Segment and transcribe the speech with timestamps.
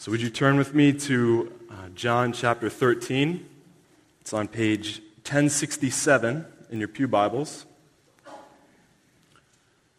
[0.00, 3.46] So, would you turn with me to uh, John chapter 13?
[4.22, 7.66] It's on page 1067 in your Pew Bibles.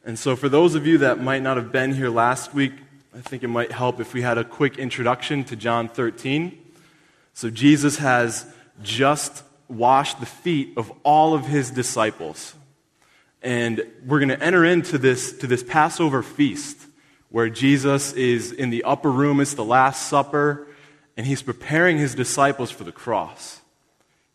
[0.03, 2.73] And so, for those of you that might not have been here last week,
[3.15, 6.57] I think it might help if we had a quick introduction to John 13.
[7.36, 12.55] So, Jesus has just washed the feet of all of his disciples.
[13.43, 16.88] And we're going to enter into this, to this Passover feast
[17.32, 19.39] where Jesus is in the upper room.
[19.39, 20.68] It's the Last Supper,
[21.18, 23.62] and he's preparing his disciples for the cross.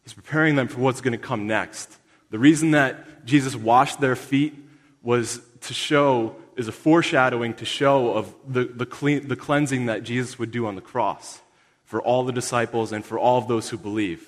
[0.02, 1.94] He's preparing them for what's going to come next.
[2.30, 4.54] The reason that Jesus washed their feet
[5.02, 10.02] was to show, is a foreshadowing to show of the, the, clean, the cleansing that
[10.02, 11.40] Jesus would do on the cross
[11.84, 14.26] for all the disciples and for all of those who believe.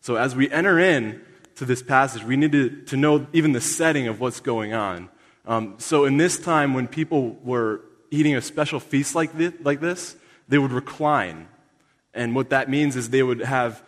[0.00, 1.20] So as we enter in
[1.56, 5.08] to this passage, we need to, to know even the setting of what's going on.
[5.46, 7.80] Um, so in this time when people were
[8.10, 10.16] eating a special feast like this, like this,
[10.48, 11.48] they would recline.
[12.14, 13.82] And what that means is they would have,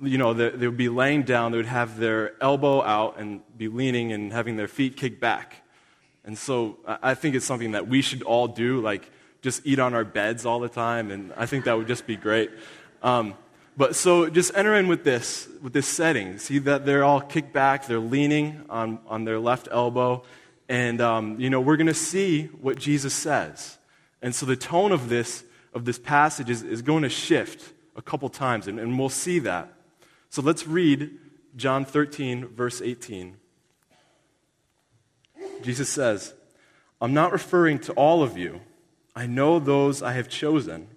[0.00, 3.40] you know, they, they would be laying down, they would have their elbow out and
[3.56, 5.62] be leaning and having their feet kicked back.
[6.24, 9.94] And so I think it's something that we should all do, like just eat on
[9.94, 12.50] our beds all the time, and I think that would just be great.
[13.02, 13.34] Um,
[13.76, 16.38] but so just enter in with this, with this setting.
[16.38, 20.24] See that they're all kicked back, they're leaning on, on their left elbow,
[20.68, 23.78] and, um, you know, we're going to see what Jesus says.
[24.20, 28.02] And so the tone of this, of this passage is, is going to shift a
[28.02, 29.72] couple times, and, and we'll see that.
[30.28, 31.10] So let's read
[31.56, 33.36] John 13, verse 18.
[35.62, 36.34] Jesus says,
[37.00, 38.60] I'm not referring to all of you.
[39.16, 40.88] I know those I have chosen.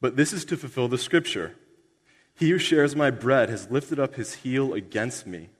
[0.00, 1.56] But this is to fulfill the scripture.
[2.34, 5.50] He who shares my bread has lifted up his heel against me.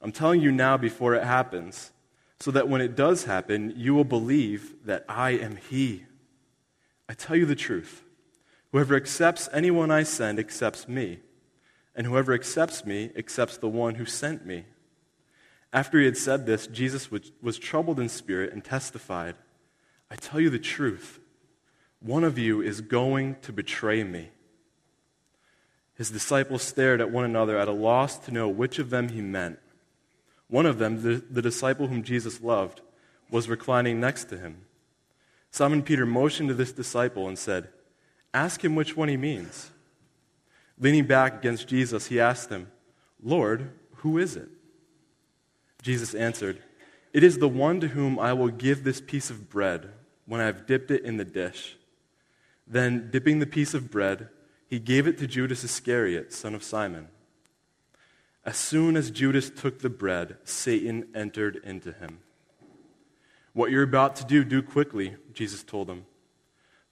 [0.00, 1.90] I'm telling you now before it happens
[2.40, 6.04] so that when it does happen, you will believe that I am He.
[7.08, 8.02] I tell you the truth.
[8.72, 11.20] Whoever accepts anyone I send accepts me,
[11.94, 14.64] and whoever accepts me accepts the one who sent me.
[15.72, 19.36] After he had said this, Jesus was troubled in spirit and testified,
[20.10, 21.20] I tell you the truth.
[22.00, 24.30] One of you is going to betray me.
[25.96, 29.20] His disciples stared at one another at a loss to know which of them he
[29.20, 29.58] meant.
[30.48, 32.80] One of them, the, the disciple whom Jesus loved,
[33.30, 34.66] was reclining next to him.
[35.50, 37.68] Simon Peter motioned to this disciple and said,
[38.32, 39.70] Ask him which one he means.
[40.78, 42.70] Leaning back against Jesus, he asked him,
[43.22, 44.48] Lord, who is it?
[45.82, 46.62] Jesus answered,
[47.12, 49.90] It is the one to whom I will give this piece of bread
[50.26, 51.76] when I have dipped it in the dish.
[52.66, 54.28] Then, dipping the piece of bread,
[54.66, 57.08] he gave it to Judas Iscariot, son of Simon.
[58.44, 62.18] As soon as Judas took the bread, Satan entered into him.
[63.54, 66.04] What you're about to do, do quickly, Jesus told him.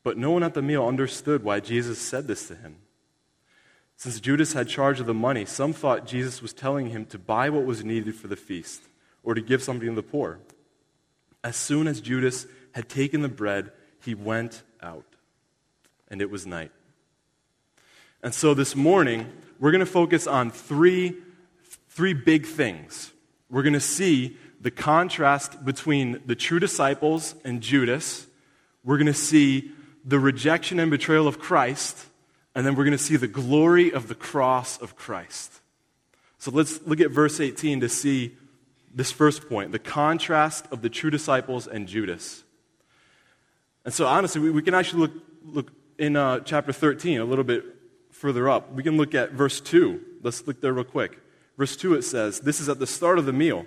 [0.03, 2.77] But no one at the meal understood why Jesus said this to him.
[3.97, 7.51] Since Judas had charge of the money, some thought Jesus was telling him to buy
[7.51, 8.83] what was needed for the feast
[9.23, 10.41] or to give something to the poor.
[11.45, 13.71] As soon as Judas had taken the bread,
[14.03, 15.05] he went out,
[16.09, 16.73] and it was night.
[18.23, 19.31] And so this morning,
[19.61, 21.17] we're going to focus on three
[21.93, 23.13] three big things.
[23.51, 28.27] We're going to see the contrast between the true disciples and Judas.
[28.83, 29.71] We're going to see
[30.05, 32.07] the rejection and betrayal of Christ.
[32.55, 35.61] And then we're going to see the glory of the cross of Christ.
[36.39, 38.37] So let's look at verse 18 to see
[38.95, 42.43] this first point the contrast of the true disciples and Judas.
[43.85, 45.13] And so, honestly, we, we can actually look,
[45.45, 47.65] look in uh, chapter 13 a little bit
[48.11, 48.73] further up.
[48.73, 50.01] We can look at verse 2.
[50.23, 51.22] Let's look there real quick.
[51.63, 53.67] Verse 2 it says, This is at the start of the meal.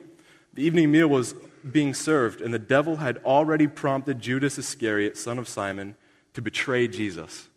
[0.54, 1.34] The evening meal was
[1.72, 5.96] being served, and the devil had already prompted Judas Iscariot, son of Simon,
[6.34, 7.48] to betray Jesus.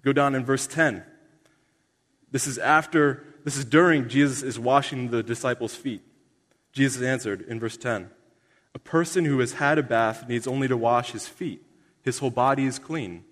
[0.00, 1.04] Go down in verse 10.
[2.30, 6.00] This is after, this is during Jesus is washing the disciples' feet.
[6.72, 8.08] Jesus answered in verse 10
[8.74, 11.62] A person who has had a bath needs only to wash his feet.
[12.00, 13.24] His whole body is clean,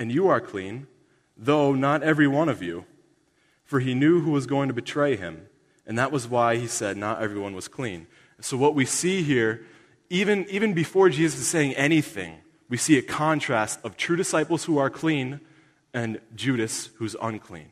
[0.00, 0.88] and you are clean,
[1.36, 2.86] though not every one of you.
[3.64, 5.46] For he knew who was going to betray him.
[5.90, 8.06] And that was why he said not everyone was clean.
[8.40, 9.66] So, what we see here,
[10.08, 12.36] even, even before Jesus is saying anything,
[12.68, 15.40] we see a contrast of true disciples who are clean
[15.92, 17.70] and Judas who's unclean.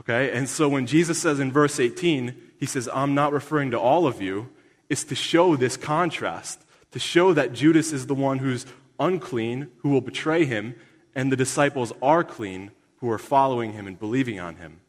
[0.00, 0.30] Okay?
[0.32, 4.06] And so, when Jesus says in verse 18, he says, I'm not referring to all
[4.06, 4.48] of you,
[4.88, 8.64] it's to show this contrast, to show that Judas is the one who's
[8.98, 10.74] unclean, who will betray him,
[11.14, 12.70] and the disciples are clean,
[13.00, 14.80] who are following him and believing on him.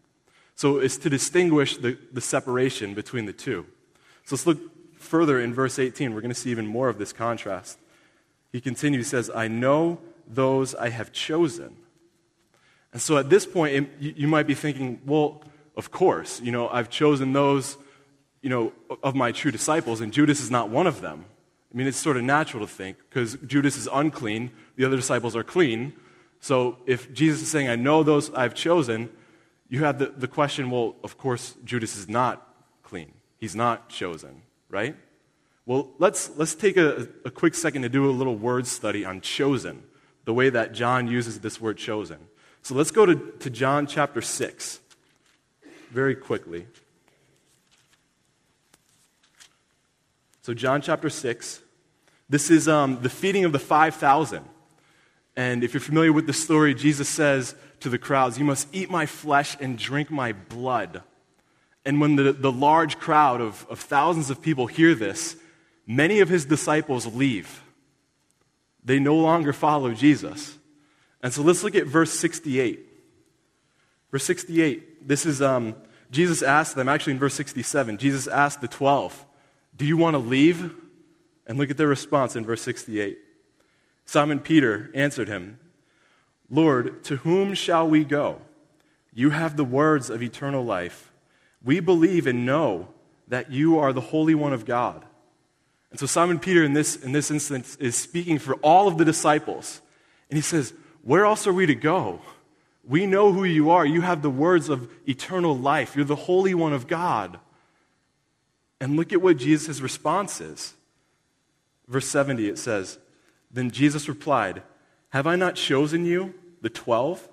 [0.56, 3.66] So it's to distinguish the, the separation between the two.
[4.24, 4.60] So let's look
[4.98, 6.14] further in verse 18.
[6.14, 7.78] We're going to see even more of this contrast.
[8.52, 11.76] He continues, he says, I know those I have chosen.
[12.94, 15.44] And so at this point, you might be thinking, well,
[15.76, 17.78] of course, you know, I've chosen those,
[18.42, 18.72] you know,
[19.04, 21.26] of my true disciples, and Judas is not one of them.
[21.74, 25.36] I mean, it's sort of natural to think because Judas is unclean, the other disciples
[25.36, 25.92] are clean.
[26.40, 29.10] So if Jesus is saying, I know those I've chosen,
[29.70, 32.48] you have the, the question, well, of course, Judas is not
[32.84, 33.14] clean.
[33.38, 34.96] He's not chosen, right?
[35.66, 39.22] Well, let's, let's take a, a quick second to do a little word study on
[39.22, 39.84] chosen,
[40.26, 42.20] the way that John uses this word chosen.
[42.62, 44.80] So let's go to, to John chapter 6
[45.92, 46.68] very quickly.
[50.42, 51.62] So, John chapter 6.
[52.30, 54.44] This is um, the feeding of the 5,000.
[55.36, 58.90] And if you're familiar with the story, Jesus says to the crowds, You must eat
[58.90, 61.04] my flesh and drink my blood.
[61.86, 65.36] And when the, the large crowd of, of thousands of people hear this,
[65.86, 67.62] many of his disciples leave.
[68.84, 70.58] They no longer follow Jesus.
[71.22, 72.80] And so let's look at verse 68.
[74.12, 75.76] Verse 68, this is um,
[76.10, 79.26] Jesus asked them, actually in verse 67, Jesus asked the 12,
[79.78, 80.74] Do you want to leave?
[81.46, 83.20] And look at their response in verse 68.
[84.06, 85.60] Simon Peter answered him,
[86.50, 88.42] Lord, to whom shall we go?
[89.14, 91.12] You have the words of eternal life.
[91.64, 92.90] We believe and know
[93.28, 95.04] that you are the Holy One of God.
[95.90, 99.06] And so Simon Peter, in this, in this instance, is speaking for all of the
[99.06, 99.82] disciples.
[100.30, 102.22] And he says, Where else are we to go?
[102.88, 103.86] We know who you are.
[103.86, 105.96] You have the words of eternal life.
[105.96, 107.40] You're the Holy One of God.
[108.80, 110.74] And look at what Jesus' response is.
[111.88, 113.00] Verse 70, it says,
[113.50, 114.62] Then Jesus replied,
[115.16, 117.26] Have I not chosen you, the twelve?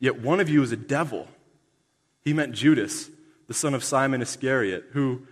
[0.00, 1.28] Yet one of you is a devil.
[2.22, 3.10] He meant Judas,
[3.46, 5.24] the son of Simon Iscariot, who,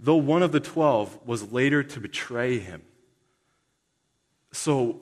[0.00, 2.82] though one of the twelve, was later to betray him.
[4.50, 4.98] So,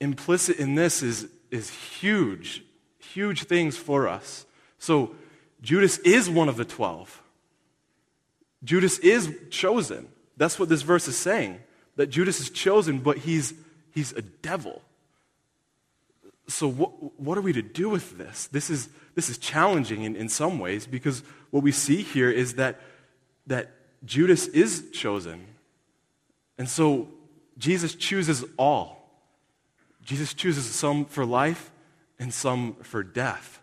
[0.00, 2.62] implicit in this is, is huge,
[2.98, 4.44] huge things for us.
[4.78, 5.14] So,
[5.62, 7.22] Judas is one of the twelve.
[8.62, 10.08] Judas is chosen.
[10.36, 11.58] That's what this verse is saying
[11.96, 13.54] that Judas is chosen, but he's,
[13.92, 14.82] he's a devil.
[16.48, 18.46] So, what, what are we to do with this?
[18.48, 22.54] This is, this is challenging in, in some ways because what we see here is
[22.54, 22.80] that,
[23.46, 23.70] that
[24.04, 25.46] Judas is chosen.
[26.58, 27.08] And so,
[27.58, 28.98] Jesus chooses all.
[30.04, 31.70] Jesus chooses some for life
[32.18, 33.60] and some for death.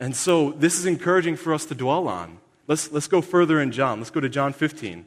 [0.00, 2.38] And so, this is encouraging for us to dwell on.
[2.66, 3.98] Let's, let's go further in John.
[4.00, 5.06] Let's go to John 15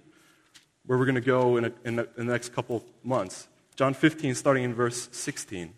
[0.87, 3.47] where we're going to go in, a, in, in the next couple months.
[3.75, 5.73] John 15, starting in verse 16.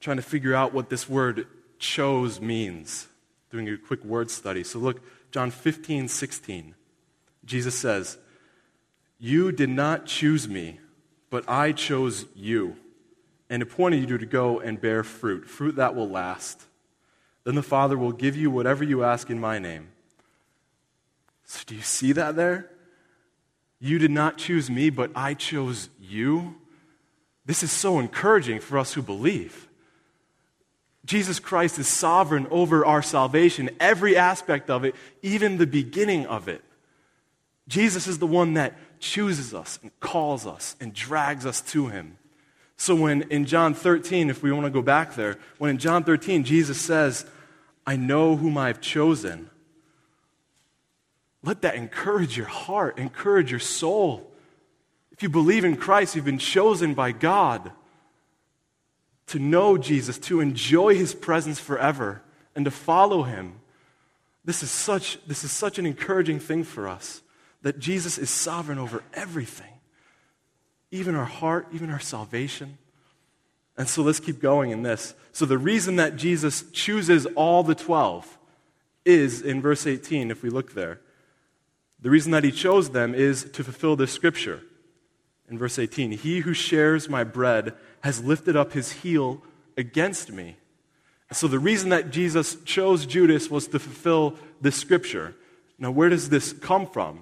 [0.00, 1.46] Trying to figure out what this word
[1.78, 3.08] chose means,
[3.50, 4.64] doing a quick word study.
[4.64, 5.00] So look,
[5.30, 6.74] John 15, 16.
[7.44, 8.18] Jesus says,
[9.18, 10.80] You did not choose me,
[11.30, 12.76] but I chose you
[13.50, 16.62] and appointed you to go and bear fruit, fruit that will last.
[17.44, 19.88] Then the Father will give you whatever you ask in my name.
[21.44, 22.70] So, do you see that there?
[23.80, 26.56] You did not choose me, but I chose you.
[27.46, 29.67] This is so encouraging for us who believe.
[31.08, 36.48] Jesus Christ is sovereign over our salvation, every aspect of it, even the beginning of
[36.48, 36.62] it.
[37.66, 42.18] Jesus is the one that chooses us and calls us and drags us to him.
[42.76, 46.04] So, when in John 13, if we want to go back there, when in John
[46.04, 47.24] 13, Jesus says,
[47.86, 49.48] I know whom I've chosen,
[51.42, 54.30] let that encourage your heart, encourage your soul.
[55.10, 57.72] If you believe in Christ, you've been chosen by God
[59.28, 62.22] to know Jesus, to enjoy his presence forever,
[62.54, 63.60] and to follow him.
[64.44, 67.22] This is such, this is such an encouraging thing for us
[67.62, 69.72] that Jesus is sovereign over everything,
[70.90, 72.78] even our heart, even our salvation.
[73.76, 75.14] And so let's keep going in this.
[75.32, 78.38] So, the reason that Jesus chooses all the 12
[79.04, 81.00] is in verse 18, if we look there.
[82.00, 84.62] The reason that he chose them is to fulfill this scripture.
[85.48, 89.42] In verse 18, he who shares my bread has lifted up his heel
[89.76, 90.56] against me.
[91.32, 95.36] So the reason that Jesus chose Judas was to fulfill this scripture.
[95.78, 97.20] Now, where does this come from?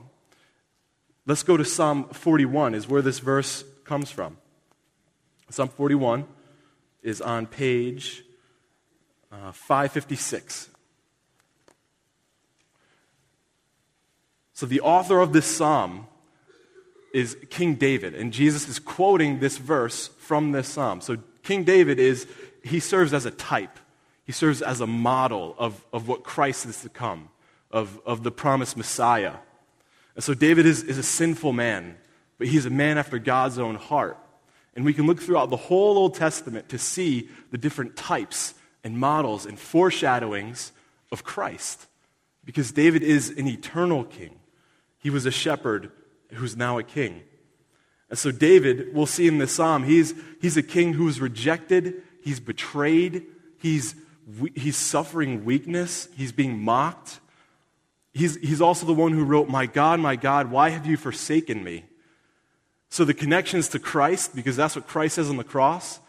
[1.27, 4.37] Let's go to Psalm 41, is where this verse comes from.
[5.51, 6.25] Psalm 41
[7.03, 8.23] is on page
[9.33, 10.71] uh, 556.
[14.53, 16.07] So, the author of this psalm
[17.17, 21.01] is King David, and Jesus is quoting this verse from this psalm.
[21.01, 22.27] So, King David is,
[22.63, 23.79] he serves as a type,
[24.25, 27.31] he serves as a model of, of what Christ is to come,
[27.71, 29.33] of, of the promised Messiah.
[30.15, 31.97] And so, David is, is a sinful man,
[32.37, 34.19] but he's a man after God's own heart.
[34.75, 38.53] And we can look throughout the whole Old Testament to see the different types
[38.85, 40.71] and models and foreshadowings
[41.11, 41.87] of Christ.
[42.45, 44.39] Because David is an eternal king.
[44.99, 45.91] He was a shepherd
[46.35, 47.23] who's now a king.
[48.09, 52.03] And so, David, we'll see in this psalm, he's, he's a king who is rejected,
[52.23, 53.27] he's betrayed,
[53.59, 53.97] he's,
[54.55, 57.21] he's suffering weakness, he's being mocked.
[58.13, 61.63] He's, he's also the one who wrote, My God, my God, why have you forsaken
[61.63, 61.85] me?
[62.89, 66.01] So, the connections to Christ, because that's what Christ says on the cross,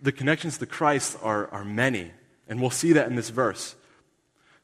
[0.00, 2.12] the connections to Christ are, are many.
[2.48, 3.74] And we'll see that in this verse.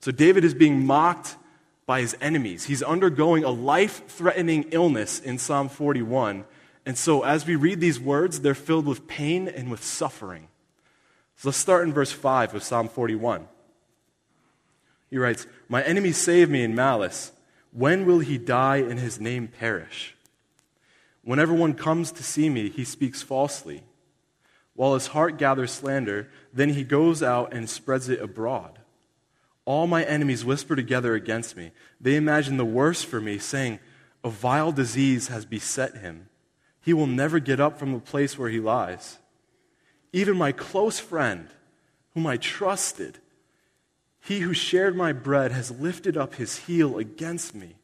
[0.01, 1.37] So, David is being mocked
[1.91, 2.67] by his enemies.
[2.67, 6.45] He's undergoing a life threatening illness in Psalm 41.
[6.87, 10.47] And so, as we read these words, they're filled with pain and with suffering.
[11.35, 13.49] So, let's start in verse 5 of Psalm 41.
[15.11, 17.33] He writes, My enemies save me in malice.
[17.73, 20.15] When will he die and his name perish?
[21.25, 23.83] Whenever one comes to see me, he speaks falsely.
[24.75, 28.79] While his heart gathers slander, then he goes out and spreads it abroad.
[29.71, 31.71] All my enemies whisper together against me.
[32.01, 33.79] They imagine the worst for me, saying,
[34.25, 36.29] A vile disease has beset him.
[36.81, 39.19] He will never get up from the place where he lies.
[40.13, 41.51] Even my close friend,
[42.15, 43.19] whom I trusted,
[44.19, 47.77] he who shared my bread has lifted up his heel against me.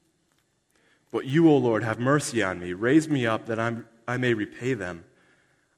[1.12, 2.72] But you, O Lord, have mercy on me.
[2.72, 5.04] Raise me up that I'm, I may repay them.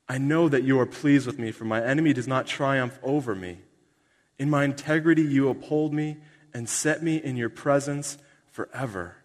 [0.08, 3.34] I know that you are pleased with me, for my enemy does not triumph over
[3.34, 3.58] me.
[4.38, 6.16] In my integrity, you uphold me
[6.54, 8.18] and set me in your presence
[8.50, 9.16] forever.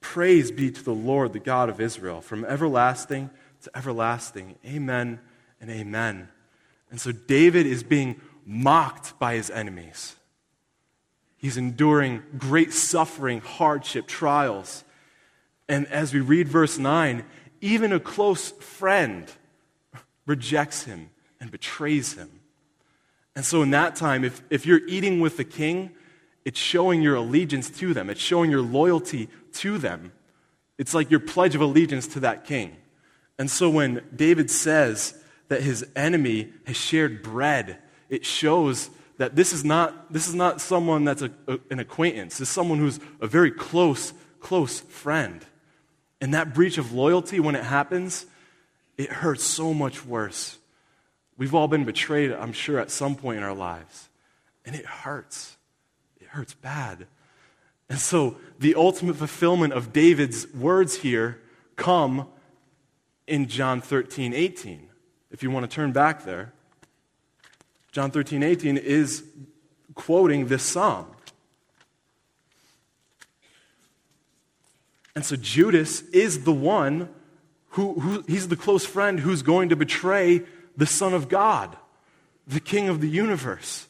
[0.00, 3.30] Praise be to the Lord, the God of Israel, from everlasting
[3.62, 4.56] to everlasting.
[4.64, 5.20] Amen
[5.60, 6.28] and amen.
[6.90, 10.16] And so David is being mocked by his enemies.
[11.36, 14.84] He's enduring great suffering, hardship, trials.
[15.68, 17.24] And as we read verse 9,
[17.60, 19.30] even a close friend
[20.26, 22.37] rejects him and betrays him.
[23.38, 25.92] And so, in that time, if, if you're eating with the king,
[26.44, 30.10] it's showing your allegiance to them, it's showing your loyalty to them.
[30.76, 32.76] It's like your pledge of allegiance to that king.
[33.38, 35.16] And so, when David says
[35.46, 37.78] that his enemy has shared bread,
[38.08, 42.38] it shows that this is not, this is not someone that's a, a, an acquaintance.
[42.38, 45.46] This is someone who's a very close, close friend.
[46.20, 48.26] And that breach of loyalty, when it happens,
[48.96, 50.57] it hurts so much worse.
[51.38, 54.08] We've all been betrayed, I'm sure, at some point in our lives.
[54.66, 55.56] And it hurts.
[56.20, 57.06] It hurts bad.
[57.88, 61.40] And so the ultimate fulfillment of David's words here
[61.76, 62.26] come
[63.28, 64.88] in John 13, 18.
[65.30, 66.52] If you want to turn back there.
[67.92, 69.24] John 13, 18 is
[69.94, 71.06] quoting this psalm.
[75.14, 77.08] And so Judas is the one
[77.70, 80.42] who, who, he's the close friend who's going to betray
[80.78, 81.76] the Son of God,
[82.46, 83.88] the King of the universe.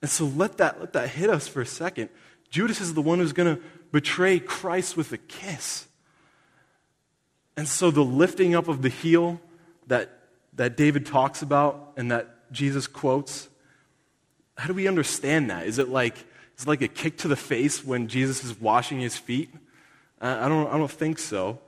[0.00, 2.08] And so let that, let that hit us for a second.
[2.50, 5.88] Judas is the one who's going to betray Christ with a kiss.
[7.56, 9.40] And so the lifting up of the heel
[9.88, 10.20] that,
[10.54, 13.48] that David talks about and that Jesus quotes,
[14.56, 15.66] how do we understand that?
[15.66, 16.16] Is it like,
[16.56, 19.52] is it like a kick to the face when Jesus is washing his feet?
[20.20, 21.58] I, don't, I don't think so.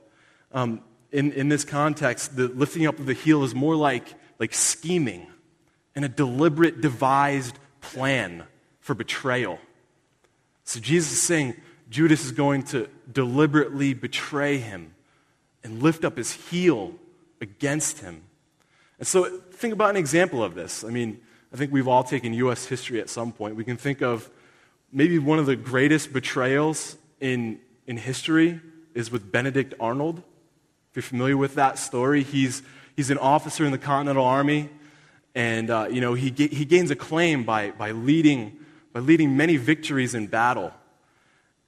[0.53, 4.55] Um, in, in this context, the lifting up of the heel is more like, like
[4.55, 5.27] scheming
[5.95, 8.43] and a deliberate, devised plan
[8.79, 9.59] for betrayal.
[10.63, 11.55] So Jesus is saying
[11.91, 14.95] Judas is going to deliberately betray him
[15.63, 16.95] and lift up his heel
[17.39, 18.23] against him.
[18.97, 20.83] And so think about an example of this.
[20.83, 21.21] I mean,
[21.53, 22.65] I think we've all taken U.S.
[22.65, 23.55] history at some point.
[23.55, 24.27] We can think of
[24.91, 28.59] maybe one of the greatest betrayals in, in history
[28.95, 30.23] is with Benedict Arnold.
[30.89, 32.63] If you're familiar with that story, he's,
[32.95, 34.69] he's an officer in the Continental Army,
[35.33, 38.57] and uh, you know, he, he gains acclaim by, by, leading,
[38.93, 40.73] by leading many victories in battle.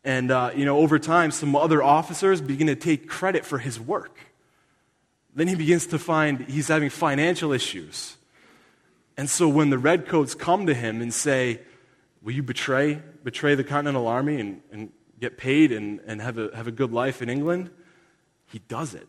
[0.03, 3.79] And uh, you know, over time, some other officers begin to take credit for his
[3.79, 4.19] work.
[5.35, 8.17] Then he begins to find he's having financial issues.
[9.15, 11.61] And so when the redcoats come to him and say,
[12.23, 16.55] Will you betray, betray the Continental Army and, and get paid and, and have, a,
[16.55, 17.69] have a good life in England?
[18.45, 19.07] He does it.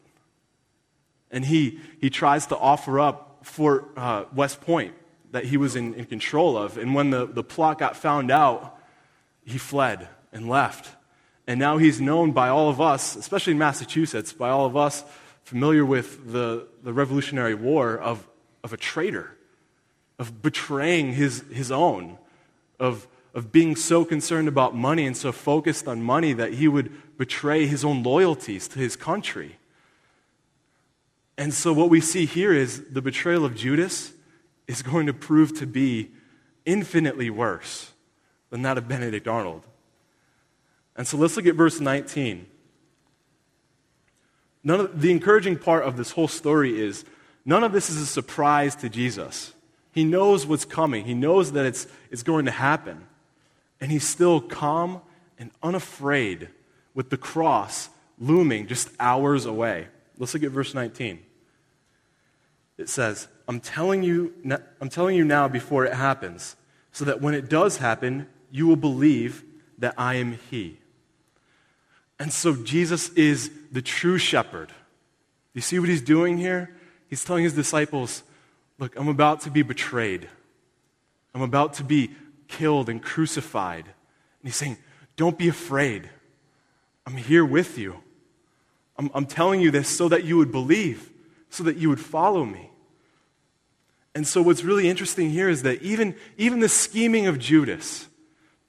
[1.34, 4.94] And he, he tries to offer up Fort uh, West Point
[5.32, 6.78] that he was in, in control of.
[6.78, 8.78] And when the, the plot got found out,
[9.44, 10.94] he fled and left.
[11.48, 15.02] And now he's known by all of us, especially in Massachusetts, by all of us
[15.42, 18.28] familiar with the, the Revolutionary War of,
[18.62, 19.36] of a traitor,
[20.20, 22.16] of betraying his, his own,
[22.78, 27.18] of, of being so concerned about money and so focused on money that he would
[27.18, 29.56] betray his own loyalties to his country.
[31.36, 34.12] And so, what we see here is the betrayal of Judas
[34.68, 36.10] is going to prove to be
[36.64, 37.92] infinitely worse
[38.50, 39.62] than that of Benedict Arnold.
[40.96, 42.46] And so, let's look at verse 19.
[44.62, 47.04] None of, the encouraging part of this whole story is
[47.44, 49.52] none of this is a surprise to Jesus.
[49.92, 53.06] He knows what's coming, he knows that it's, it's going to happen.
[53.80, 55.02] And he's still calm
[55.38, 56.48] and unafraid
[56.94, 59.88] with the cross looming just hours away.
[60.18, 61.20] Let's look at verse 19.
[62.78, 64.34] It says, I'm telling you,
[64.80, 66.56] I'm telling you now before it happens,
[66.92, 69.44] so that when it does happen, you will believe
[69.78, 70.78] that I am He.
[72.18, 74.72] And so Jesus is the true shepherd.
[75.52, 76.74] You see what he's doing here?
[77.08, 78.22] He's telling his disciples,
[78.78, 80.28] Look, I'm about to be betrayed.
[81.32, 82.10] I'm about to be
[82.48, 83.84] killed and crucified.
[83.84, 84.78] And he's saying,
[85.16, 86.08] Don't be afraid.
[87.06, 88.02] I'm here with you.
[88.96, 91.10] I'm, I'm telling you this so that you would believe,
[91.50, 92.70] so that you would follow me.
[94.14, 98.06] And so, what's really interesting here is that even, even the scheming of Judas,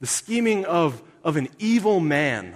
[0.01, 2.55] the scheming of, of an evil man,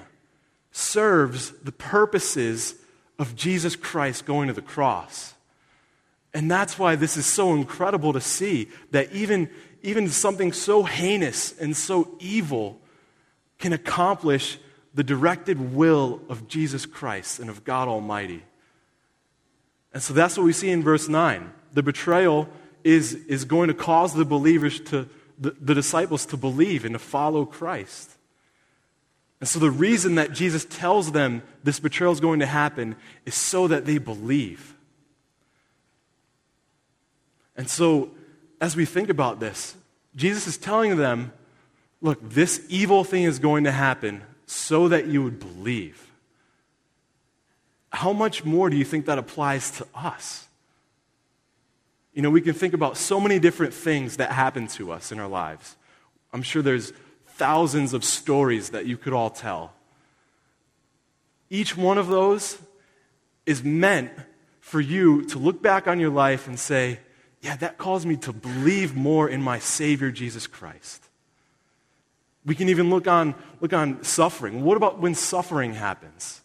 [0.71, 2.75] serves the purposes
[3.19, 5.35] of Jesus Christ going to the cross.
[6.33, 9.49] And that's why this is so incredible to see that even,
[9.81, 12.79] even something so heinous and so evil
[13.57, 14.57] can accomplish
[14.93, 18.43] the directed will of Jesus Christ and of God Almighty.
[19.93, 21.51] And so that's what we see in verse 9.
[21.73, 22.49] The betrayal
[22.83, 26.99] is, is going to cause the believers to, the, the disciples to believe and to
[26.99, 28.17] follow Christ.
[29.39, 33.35] And so the reason that Jesus tells them this betrayal is going to happen is
[33.35, 34.75] so that they believe.
[37.55, 38.11] And so,
[38.61, 39.75] as we think about this,
[40.15, 41.31] Jesus is telling them,
[42.01, 46.09] look, this evil thing is going to happen so that you would believe.
[47.91, 50.47] How much more do you think that applies to us?
[52.15, 55.19] You know, we can think about so many different things that happen to us in
[55.19, 55.75] our lives.
[56.33, 56.93] I'm sure there's
[57.27, 59.73] thousands of stories that you could all tell.
[61.51, 62.57] Each one of those
[63.45, 64.11] is meant
[64.61, 66.99] for you to look back on your life and say,
[67.41, 71.08] yeah, that calls me to believe more in my Savior, Jesus Christ.
[72.45, 74.63] We can even look on, look on suffering.
[74.63, 76.41] What about when suffering happens?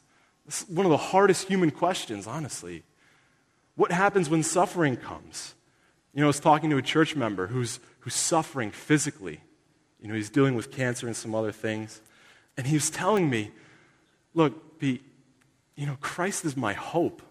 [0.46, 2.82] Is one of the hardest human questions, honestly.
[3.76, 5.54] What happens when suffering comes?
[6.12, 9.40] You know, I was talking to a church member who's, who's suffering physically.
[10.00, 12.00] You know, he's dealing with cancer and some other things.
[12.56, 13.50] And he was telling me,
[14.34, 15.02] look, Pete,
[15.76, 17.22] you know, Christ is my hope.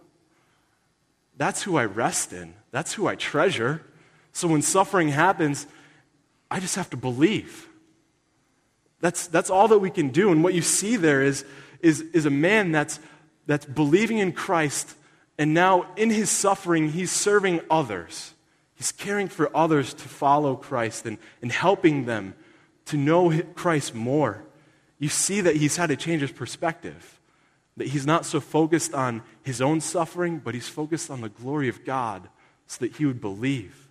[1.38, 2.56] That's who I rest in.
[2.72, 3.84] That's who I treasure.
[4.34, 5.68] So when suffering happens,
[6.50, 7.70] I just have to believe.
[9.04, 10.32] That's, that's all that we can do.
[10.32, 11.44] And what you see there is,
[11.82, 13.02] is, is a man that's,
[13.46, 14.96] that's believing in Christ,
[15.38, 18.34] and now in his suffering, he's serving others.
[18.76, 22.34] He's caring for others to follow Christ and, and helping them
[22.86, 24.46] to know Christ more.
[25.00, 27.20] You see that he's had to change his perspective.
[27.76, 31.68] That he's not so focused on his own suffering, but he's focused on the glory
[31.68, 32.30] of God
[32.68, 33.90] so that he would believe.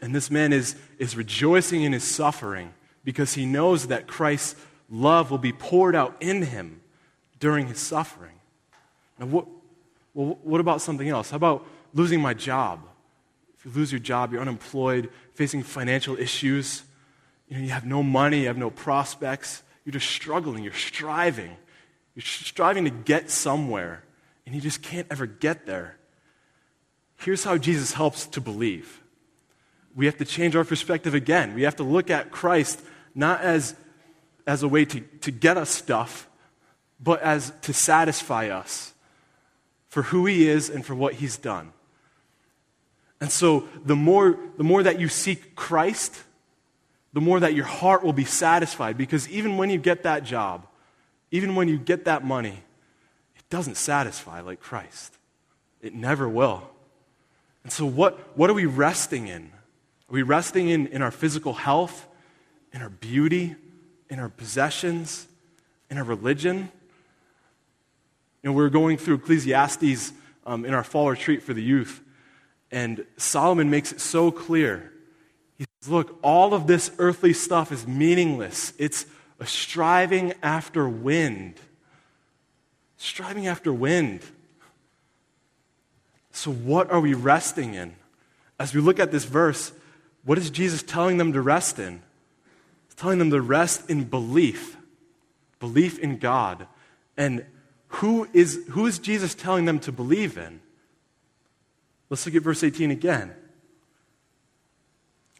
[0.00, 2.72] And this man is, is rejoicing in his suffering
[3.04, 4.56] because he knows that Christ's
[4.90, 6.80] love will be poured out in him
[7.40, 8.34] during his suffering.
[9.18, 9.46] Now, what,
[10.14, 11.30] well, what about something else?
[11.30, 12.80] How about losing my job?
[13.58, 16.82] If you lose your job, you're unemployed, facing financial issues,
[17.48, 21.56] you, know, you have no money, you have no prospects, you're just struggling, you're striving.
[22.14, 24.04] You're striving to get somewhere,
[24.44, 25.96] and you just can't ever get there.
[27.16, 29.00] Here's how Jesus helps to believe.
[29.94, 31.54] We have to change our perspective again.
[31.54, 32.80] We have to look at Christ
[33.14, 33.74] not as,
[34.46, 36.28] as a way to, to get us stuff,
[37.00, 38.92] but as to satisfy us
[39.88, 41.72] for who he is and for what he's done.
[43.20, 46.20] And so the more, the more that you seek Christ,
[47.12, 48.96] the more that your heart will be satisfied.
[48.96, 50.66] Because even when you get that job,
[51.30, 52.62] even when you get that money,
[53.36, 55.16] it doesn't satisfy like Christ.
[55.80, 56.62] It never will.
[57.64, 59.44] And so, what, what are we resting in?
[59.44, 62.06] Are we resting in, in our physical health,
[62.72, 63.56] in our beauty,
[64.08, 65.26] in our possessions,
[65.90, 66.70] in our religion?
[68.42, 70.12] You know, we are going through Ecclesiastes
[70.46, 72.00] um, in our fall retreat for the youth,
[72.70, 74.92] and Solomon makes it so clear.
[75.58, 78.72] He says, Look, all of this earthly stuff is meaningless.
[78.78, 79.06] It's
[79.38, 81.54] a striving after wind.
[82.96, 84.22] Striving after wind.
[86.32, 87.94] So, what are we resting in?
[88.58, 89.72] As we look at this verse,
[90.24, 92.02] what is Jesus telling them to rest in?
[93.02, 94.76] Telling them to rest in belief,
[95.58, 96.68] belief in God.
[97.16, 97.44] And
[97.88, 100.60] who is, who is Jesus telling them to believe in?
[102.10, 103.34] Let's look at verse 18 again.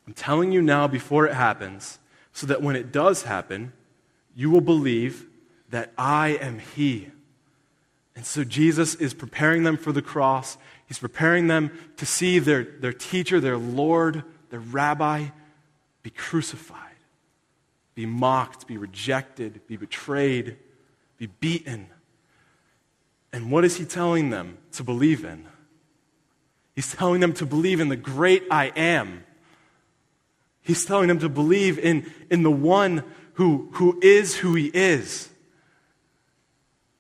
[0.09, 2.01] I'm telling you now before it happens,
[2.33, 3.73] so that when it does happen,
[4.35, 5.29] you will believe
[5.71, 7.11] that I am He.
[8.17, 10.59] And so Jesus is preparing them for the cross.
[10.87, 15.27] He's preparing them to see their, their teacher, their Lord, their rabbi
[16.03, 16.92] be crucified,
[17.95, 20.57] be mocked, be rejected, be betrayed,
[21.19, 21.89] be beaten.
[23.33, 25.47] And what is he telling them to believe in?
[26.75, 29.25] He's telling them to believe in the great I am.
[30.63, 35.29] He's telling them to believe in, in the one who, who is who he is.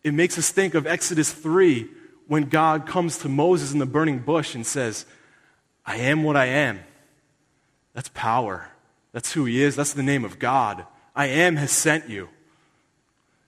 [0.02, 1.88] It makes us think of Exodus 3
[2.26, 5.07] when God comes to Moses in the burning bush and says,
[5.87, 6.81] I am what I am.
[7.94, 8.70] That's power.
[9.12, 9.77] That's who he is.
[9.77, 10.87] That's the name of God.
[11.14, 12.29] I am has sent you.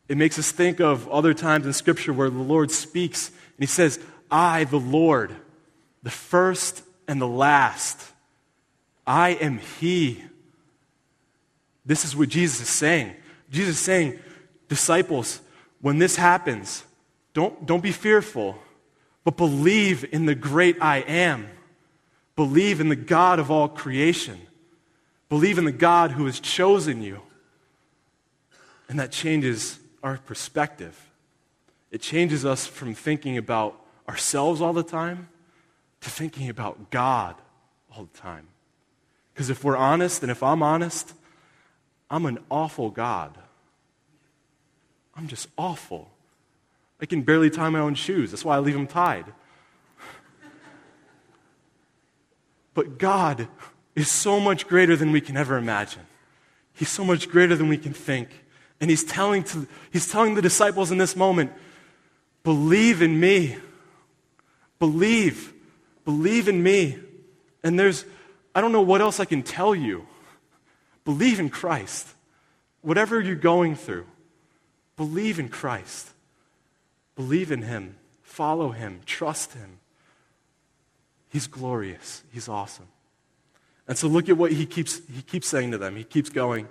[0.08, 3.66] It makes us think of other times in Scripture where the Lord speaks and he
[3.66, 3.98] says,
[4.30, 5.34] I, the Lord,
[6.02, 8.00] the first and the last.
[9.06, 10.22] I am he.
[11.86, 13.14] This is what Jesus is saying.
[13.50, 14.18] Jesus is saying,
[14.68, 15.40] disciples,
[15.80, 16.84] when this happens,
[17.32, 18.58] don't, don't be fearful,
[19.22, 21.48] but believe in the great I am.
[22.36, 24.40] Believe in the God of all creation.
[25.28, 27.20] Believe in the God who has chosen you.
[28.88, 31.10] And that changes our perspective.
[31.90, 35.28] It changes us from thinking about ourselves all the time
[36.02, 37.36] to thinking about God
[37.94, 38.48] all the time.
[39.32, 41.14] Because if we're honest, and if I'm honest,
[42.10, 43.36] I'm an awful God.
[45.16, 46.10] I'm just awful.
[47.00, 48.30] I can barely tie my own shoes.
[48.30, 49.26] That's why I leave them tied.
[52.74, 53.48] But God
[53.94, 56.02] is so much greater than we can ever imagine.
[56.74, 58.28] He's so much greater than we can think.
[58.80, 61.52] And he's telling, to, he's telling the disciples in this moment,
[62.42, 63.56] believe in me.
[64.78, 65.52] Believe.
[66.04, 66.98] Believe in me.
[67.62, 68.04] And there's,
[68.54, 70.06] I don't know what else I can tell you.
[71.04, 72.08] Believe in Christ.
[72.82, 74.06] Whatever you're going through,
[74.96, 76.10] believe in Christ.
[77.16, 77.96] Believe in Him.
[78.22, 79.00] Follow Him.
[79.06, 79.78] Trust Him.
[81.30, 82.22] He's glorious.
[82.32, 82.88] He's awesome.
[83.86, 85.96] And so look at what he keeps, he keeps saying to them.
[85.96, 86.68] He keeps going.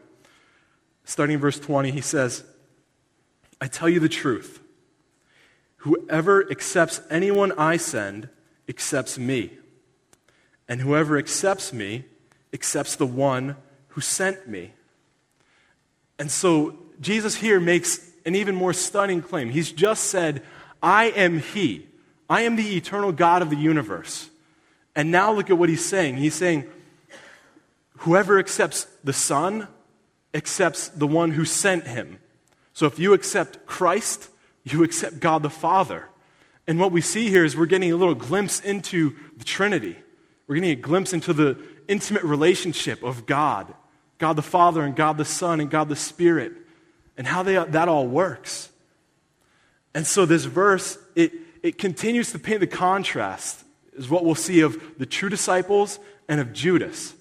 [1.03, 2.43] Starting in verse 20, he says,
[3.61, 4.59] I tell you the truth.
[5.77, 8.29] Whoever accepts anyone I send
[8.67, 9.51] accepts me.
[10.67, 12.05] And whoever accepts me
[12.53, 13.57] accepts the one
[13.89, 14.71] who sent me.
[16.17, 19.49] And so Jesus here makes an even more stunning claim.
[19.49, 20.41] He's just said,
[20.81, 21.87] I am He.
[22.29, 24.29] I am the eternal God of the universe.
[24.95, 26.17] And now look at what he's saying.
[26.17, 26.65] He's saying,
[27.97, 29.67] Whoever accepts the Son
[30.33, 32.19] accepts the one who sent him.
[32.73, 34.29] So if you accept Christ,
[34.63, 36.09] you accept God the Father.
[36.67, 39.97] And what we see here is we're getting a little glimpse into the Trinity.
[40.47, 43.73] We're getting a glimpse into the intimate relationship of God
[44.19, 46.53] God the Father, and God the Son, and God the Spirit,
[47.17, 48.69] and how they, that all works.
[49.93, 53.65] And so this verse, it, it continues to paint the contrast
[53.97, 57.13] is what we'll see of the true disciples and of Judas.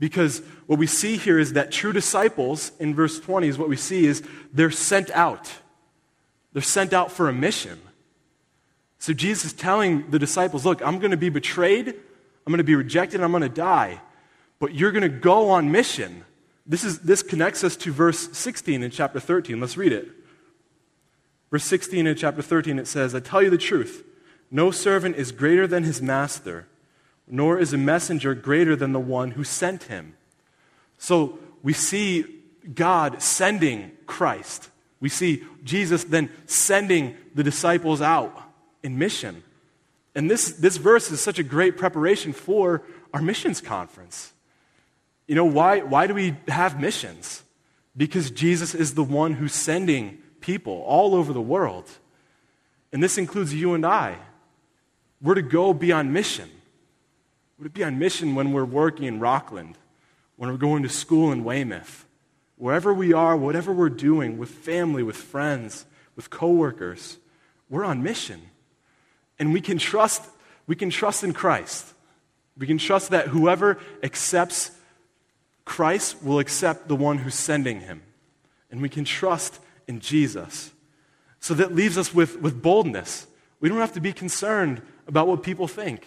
[0.00, 3.76] Because what we see here is that true disciples, in verse 20, is what we
[3.76, 5.52] see is they're sent out.
[6.52, 7.78] They're sent out for a mission.
[8.98, 12.64] So Jesus is telling the disciples, look, I'm going to be betrayed, I'm going to
[12.64, 14.00] be rejected, I'm going to die,
[14.58, 16.24] but you're going to go on mission.
[16.66, 19.60] This, is, this connects us to verse 16 in chapter 13.
[19.60, 20.08] Let's read it.
[21.50, 24.04] Verse 16 in chapter 13, it says, I tell you the truth.
[24.50, 26.66] No servant is greater than his master,
[27.30, 30.14] nor is a messenger greater than the one who sent him.
[30.98, 32.24] So we see
[32.74, 34.68] God sending Christ.
[35.00, 38.38] We see Jesus then sending the disciples out
[38.82, 39.42] in mission.
[40.14, 42.82] And this, this verse is such a great preparation for
[43.14, 44.32] our missions conference.
[45.26, 47.42] You know, why, why do we have missions?
[47.96, 51.88] Because Jesus is the one who's sending people all over the world.
[52.92, 54.16] And this includes you and I.
[55.22, 56.50] We're to go be on mission.
[57.60, 59.76] We're to be on mission when we're working in Rockland,
[60.36, 62.06] when we're going to school in Weymouth.
[62.56, 65.84] Wherever we are, whatever we're doing, with family, with friends,
[66.16, 67.18] with coworkers,
[67.68, 68.40] we're on mission.
[69.38, 70.24] And we can trust,
[70.66, 71.84] we can trust in Christ.
[72.56, 74.70] We can trust that whoever accepts
[75.66, 78.00] Christ will accept the one who's sending him.
[78.70, 80.70] And we can trust in Jesus.
[81.40, 83.26] So that leaves us with, with boldness.
[83.60, 86.06] We don't have to be concerned about what people think.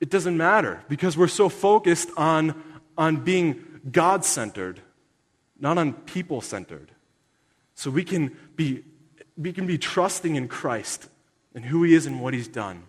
[0.00, 2.62] It doesn't matter because we're so focused on,
[2.96, 4.80] on being God centered,
[5.58, 6.92] not on people centered.
[7.74, 8.84] So we can be
[9.38, 11.08] we can be trusting in Christ
[11.54, 12.82] and who he is and what he's done.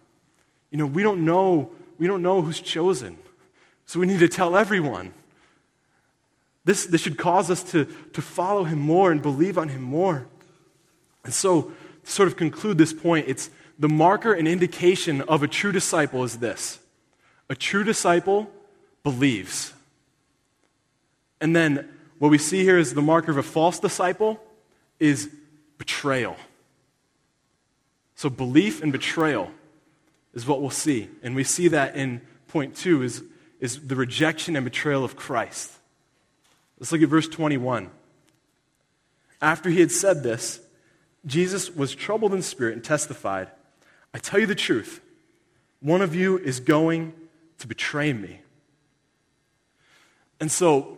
[0.71, 3.17] You know, we don't know, we don't know who's chosen.
[3.85, 5.13] So we need to tell everyone.
[6.65, 10.27] This, this should cause us to, to follow him more and believe on him more.
[11.23, 11.71] And so,
[12.03, 16.23] to sort of conclude this point, it's the marker and indication of a true disciple
[16.23, 16.79] is this
[17.49, 18.49] a true disciple
[19.03, 19.73] believes.
[21.41, 24.39] And then what we see here is the marker of a false disciple
[24.99, 25.29] is
[25.77, 26.35] betrayal.
[28.15, 29.49] So belief and betrayal
[30.33, 31.09] is what we'll see.
[31.23, 33.23] And we see that in point two is,
[33.59, 35.71] is the rejection and betrayal of Christ.
[36.77, 37.89] Let's look at verse 21.
[39.41, 40.59] After he had said this,
[41.25, 43.49] Jesus was troubled in spirit and testified,
[44.13, 45.01] I tell you the truth,
[45.81, 47.13] one of you is going
[47.59, 48.41] to betray me.
[50.39, 50.97] And so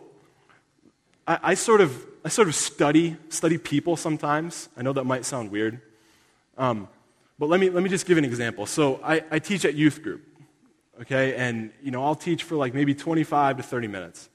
[1.26, 4.68] I, I, sort of I sort of study study people sometimes.
[4.76, 5.80] I know that might sound weird,
[6.56, 6.88] um,
[7.38, 8.66] but let me let me just give an example.
[8.66, 10.22] So I, I teach at youth group,
[11.00, 14.28] okay, and you know I'll teach for like maybe 25 to 30 minutes,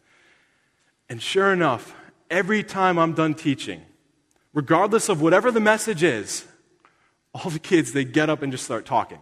[1.09, 1.95] and sure enough,
[2.29, 3.81] every time I'm done teaching,
[4.53, 6.45] regardless of whatever the message is,
[7.33, 9.19] all the kids they get up and just start talking,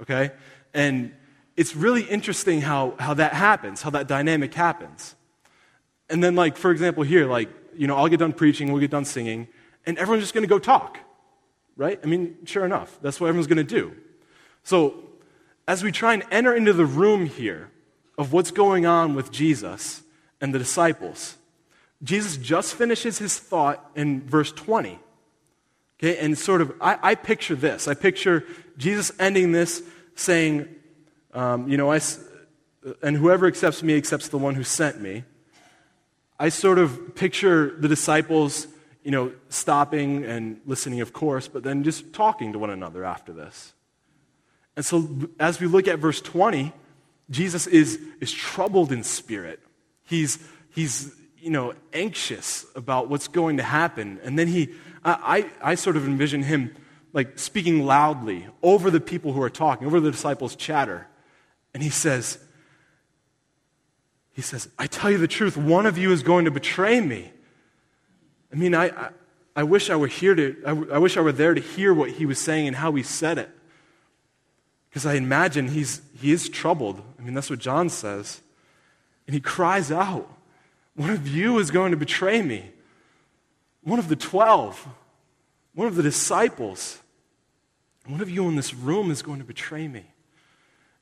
[0.00, 0.30] okay,
[0.72, 1.12] and
[1.56, 5.14] it's really interesting how, how that happens, how that dynamic happens.
[6.10, 8.90] And then, like, for example, here, like, you know, I'll get done preaching, we'll get
[8.90, 9.48] done singing,
[9.86, 10.98] and everyone's just going to go talk,
[11.76, 11.98] right?
[12.02, 13.96] I mean, sure enough, that's what everyone's going to do.
[14.62, 15.02] So,
[15.66, 17.70] as we try and enter into the room here
[18.18, 20.02] of what's going on with Jesus
[20.40, 21.36] and the disciples,
[22.02, 24.98] Jesus just finishes his thought in verse 20.
[25.98, 27.88] Okay, and sort of, I, I picture this.
[27.88, 28.44] I picture
[28.76, 29.82] Jesus ending this
[30.14, 30.68] saying,
[31.36, 32.00] um, you know, I,
[33.02, 35.24] and whoever accepts me accepts the one who sent me.
[36.38, 38.66] I sort of picture the disciples,
[39.04, 43.34] you know, stopping and listening, of course, but then just talking to one another after
[43.34, 43.74] this.
[44.76, 46.72] And so as we look at verse 20,
[47.28, 49.60] Jesus is, is troubled in spirit.
[50.04, 50.38] He's,
[50.70, 54.20] he's, you know, anxious about what's going to happen.
[54.22, 54.70] And then he,
[55.04, 56.74] I, I, I sort of envision him
[57.12, 61.08] like speaking loudly over the people who are talking, over the disciples' chatter.
[61.76, 62.38] And he says,
[64.32, 67.30] he says, I tell you the truth, one of you is going to betray me.
[68.50, 69.10] I mean, I, I,
[69.56, 72.12] I wish I were here to, I, I wish I were there to hear what
[72.12, 73.50] he was saying and how he said it.
[74.88, 77.02] Because I imagine he's, he is troubled.
[77.18, 78.40] I mean, that's what John says.
[79.26, 80.26] And he cries out,
[80.94, 82.70] One of you is going to betray me.
[83.82, 84.88] One of the twelve,
[85.74, 87.00] one of the disciples,
[88.06, 90.06] one of you in this room is going to betray me.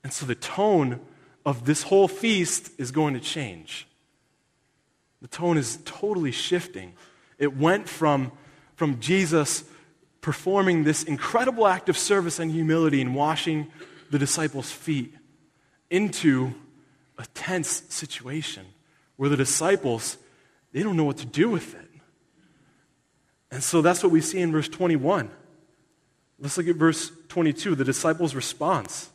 [0.05, 1.01] And so the tone
[1.45, 3.89] of this whole feast is going to change.
[5.23, 6.93] The tone is totally shifting.
[7.39, 8.31] It went from,
[8.77, 9.65] from Jesus
[10.21, 13.73] performing this incredible act of service and humility and washing
[14.11, 15.15] the disciples' feet
[15.91, 16.55] into
[17.19, 18.67] a tense situation
[19.17, 20.19] where the disciples
[20.73, 21.89] they don't know what to do with it.
[23.53, 25.31] And so that's what we see in verse 21.
[26.41, 29.09] Let's look at verse 22, the disciples' response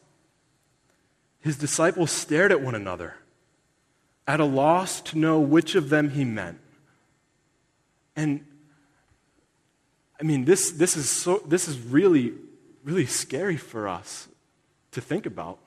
[1.41, 3.15] his disciples stared at one another,
[4.27, 6.59] at a loss to know which of them he meant.
[8.15, 8.45] And
[10.19, 12.33] I mean, this, this, is, so, this is really,
[12.83, 14.27] really scary for us
[14.91, 15.59] to think about.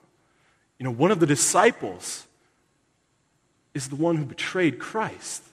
[0.77, 2.27] You know, one of the disciples
[3.73, 5.43] is the one who betrayed Christ.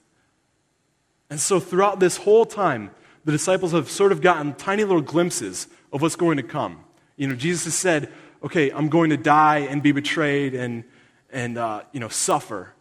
[1.30, 2.90] And so, throughout this whole time,
[3.24, 6.84] the disciples have sort of gotten tiny little glimpses of what's going to come.
[7.16, 10.84] You know, Jesus has said, okay, I'm going to die and be betrayed and,
[11.30, 12.72] and uh, you know, suffer.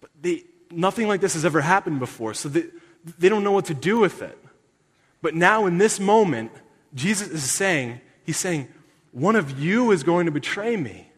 [0.00, 2.64] But they, nothing like this has ever happened before, so they,
[3.18, 4.38] they don't know what to do with it.
[5.22, 6.52] But now, in this moment,
[6.94, 8.68] Jesus is saying, He's saying,
[9.12, 11.10] one of you is going to betray me.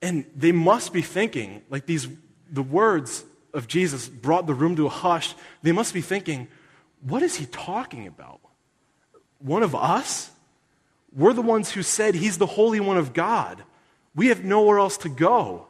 [0.00, 2.08] And they must be thinking, like these,
[2.50, 5.34] the words of Jesus brought the room to a hush.
[5.62, 6.48] They must be thinking,
[7.02, 8.40] what is he talking about?
[9.38, 10.30] One of us?
[11.14, 13.62] We're the ones who said he's the Holy One of God.
[14.14, 15.66] We have nowhere else to go.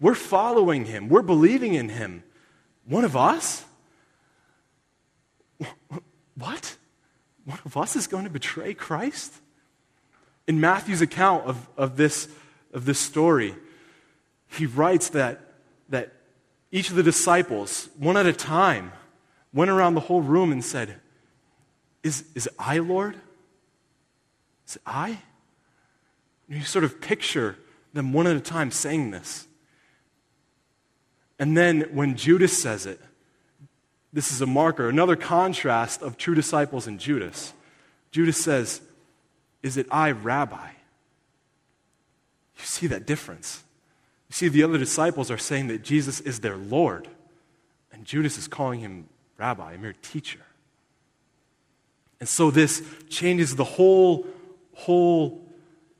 [0.00, 2.22] We're following him, we're believing in him.
[2.86, 3.64] One of us?
[6.36, 6.76] What?
[7.44, 9.34] One of us is going to betray Christ?
[10.46, 12.28] In Matthew's account of, of, this,
[12.72, 13.54] of this story,
[14.46, 15.40] he writes that,
[15.88, 16.12] that
[16.70, 18.92] each of the disciples, one at a time,
[19.52, 21.00] went around the whole room and said,
[22.02, 23.16] Is, is I Lord?
[24.68, 25.18] Is it I?
[26.48, 27.56] You sort of picture
[27.92, 29.46] them one at a time saying this.
[31.38, 33.00] And then when Judas says it,
[34.12, 37.52] This is a marker, another contrast of true disciples and Judas.
[38.10, 38.80] Judas says,
[39.62, 40.70] Is it I, Rabbi?
[42.58, 43.62] You see that difference.
[44.28, 47.08] You see, the other disciples are saying that Jesus is their Lord,
[47.92, 50.40] and Judas is calling him Rabbi, a mere teacher.
[52.20, 54.26] And so this changes the whole,
[54.78, 55.44] whole,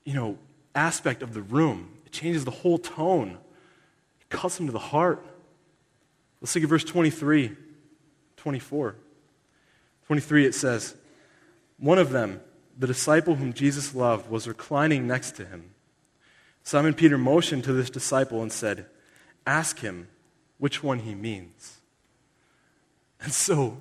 [0.04, 0.38] you know,
[0.74, 1.90] aspect of the room.
[2.06, 3.38] It changes the whole tone.
[4.20, 5.24] It cuts them to the heart.
[6.40, 7.56] Let's look at verse 23,
[8.36, 8.94] 24.
[10.06, 10.94] 23, it says,
[11.78, 12.40] One of them,
[12.78, 15.70] the disciple whom Jesus loved, was reclining next to him.
[16.62, 18.86] Simon Peter motioned to this disciple and said,
[19.44, 20.08] Ask him
[20.58, 21.78] which one he means.
[23.20, 23.78] And so,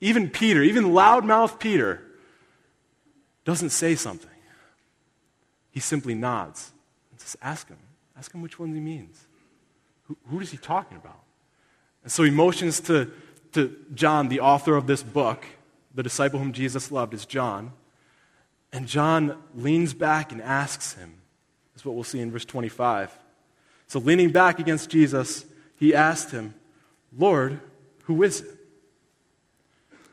[0.00, 2.03] even Peter, even loudmouth Peter,
[3.44, 4.30] doesn't say something.
[5.70, 6.72] He simply nods
[7.10, 7.78] and says, Ask him.
[8.16, 9.26] Ask him which one he means.
[10.04, 11.20] Who, who is he talking about?
[12.02, 13.10] And so he motions to,
[13.52, 15.44] to John, the author of this book,
[15.94, 17.72] the disciple whom Jesus loved is John.
[18.72, 21.14] And John leans back and asks him,
[21.74, 23.16] is what we'll see in verse 25.
[23.86, 25.44] So, leaning back against Jesus,
[25.76, 26.54] he asked him,
[27.16, 27.60] Lord,
[28.04, 28.58] who is it?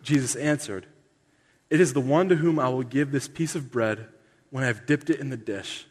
[0.04, 0.86] Jesus answered,
[1.72, 4.06] It is the one to whom I will give this piece of bread
[4.50, 5.88] when I have dipped it in the dish.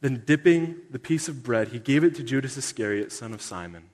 [0.00, 3.90] Then, dipping the piece of bread, he gave it to Judas Iscariot, son of Simon.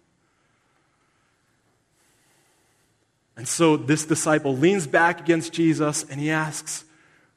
[3.37, 6.85] And so this disciple leans back against Jesus and he asks,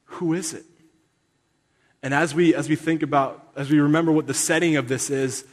[0.05, 0.65] Who is it?
[2.03, 5.09] And as we, as we think about, as we remember what the setting of this
[5.09, 5.45] is,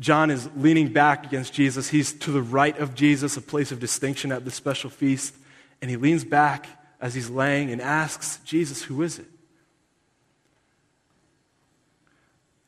[0.00, 1.90] John is leaning back against Jesus.
[1.90, 5.36] He's to the right of Jesus, a place of distinction at the special feast.
[5.80, 6.66] And he leans back
[7.00, 9.28] as he's laying and asks Jesus, Who is it?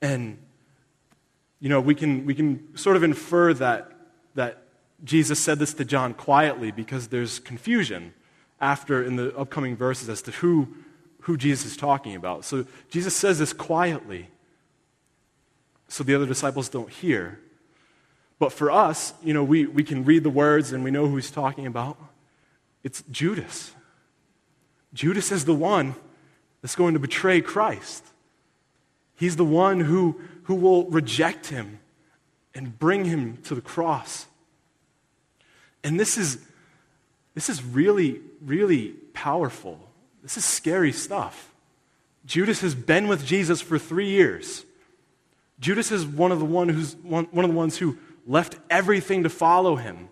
[0.01, 0.39] And,
[1.61, 3.93] you know, we can, we can sort of infer that,
[4.35, 4.63] that
[5.05, 8.15] Jesus said this to John quietly because there's confusion
[8.61, 10.69] after in the upcoming verses as to who
[11.29, 12.45] who Jesus is talking about.
[12.47, 14.29] So Jesus says this quietly
[15.89, 17.39] so the other disciples don't hear.
[18.39, 21.17] But for us, you know, we, we can read the words and we know who
[21.17, 21.99] he's talking about.
[22.83, 23.73] It's Judas.
[24.95, 25.95] Judas is the one
[26.63, 28.05] that's going to betray Christ.
[29.17, 31.81] He's the one who, who will reject him
[32.55, 34.27] and bring him to the cross.
[35.85, 36.39] And this is,
[37.35, 39.81] this is really, really powerful
[40.23, 41.55] this is scary stuff.
[42.27, 44.67] Judas has been with Jesus for three years.
[45.61, 47.97] Judas is one of the one who's one, one of the ones who
[48.27, 50.11] left everything to follow him.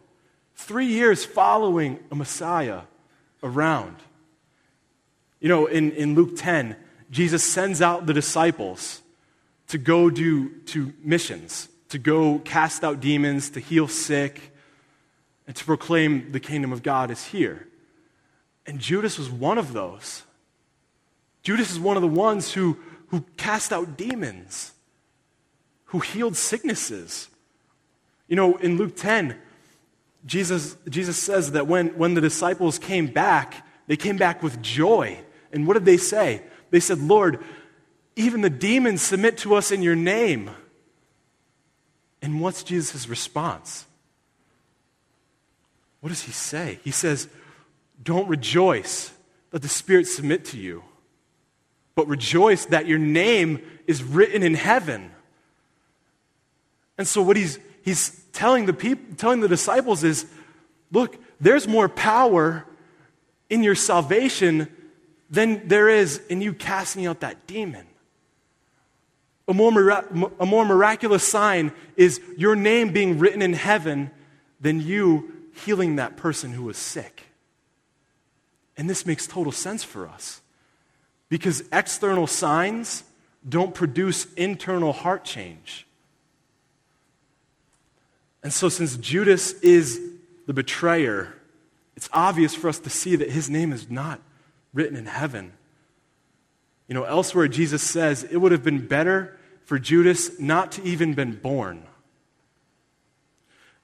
[0.55, 2.83] Three years following a Messiah
[3.43, 3.97] around.
[5.47, 6.75] You know, in, in Luke 10,
[7.09, 9.01] Jesus sends out the disciples
[9.69, 14.53] to go do to missions, to go cast out demons, to heal sick,
[15.47, 17.69] and to proclaim the kingdom of God is here.
[18.67, 20.25] And Judas was one of those.
[21.45, 22.77] Judas is one of the ones who,
[23.11, 24.73] who cast out demons,
[25.85, 27.29] who healed sicknesses.
[28.27, 29.37] You know, in Luke 10,
[30.27, 35.21] Jesus, Jesus says that when, when the disciples came back, they came back with joy.
[35.53, 36.43] And what did they say?
[36.71, 37.45] They said, Lord,
[38.17, 40.51] even the demons submit to us in your name.
[42.23, 43.87] And what's Jesus' response?
[46.01, 46.81] What does he say?
[46.83, 47.29] He says,
[48.03, 49.13] don't rejoice
[49.51, 50.83] that the spirits submit to you,
[51.95, 55.11] but rejoice that your name is written in heaven.
[56.99, 60.27] And so, what he's, he's telling, the people, telling the disciples is
[60.93, 62.65] look, there's more power
[63.51, 64.69] in your salvation
[65.31, 67.87] than there is in you casting out that demon.
[69.49, 69.91] A more,
[70.41, 74.11] a more miraculous sign is your name being written in heaven
[74.61, 75.33] than you
[75.65, 77.25] healing that person who was sick.
[78.77, 80.43] And this makes total sense for us
[81.29, 83.05] because external signs
[83.49, 85.87] don't produce internal heart change.
[88.43, 90.01] And so, since Judas is
[90.47, 91.35] the betrayer,
[91.97, 94.21] it's obvious for us to see that his name is not
[94.77, 95.53] written in heaven.
[96.87, 101.15] You know, elsewhere, Jesus says it would have been better for Judas not to even
[101.15, 101.83] been born.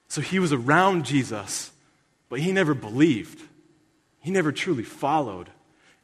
[0.06, 1.72] So he was around Jesus,
[2.28, 3.40] but he never believed.
[4.20, 5.50] He never truly followed.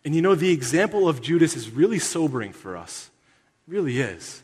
[0.04, 3.10] And you know, the example of Judas is really sobering for us.
[3.68, 4.42] It really is.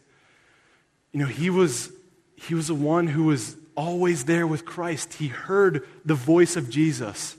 [1.13, 1.91] You know, he was,
[2.37, 5.15] he was the one who was always there with Christ.
[5.15, 7.35] He heard the voice of Jesus.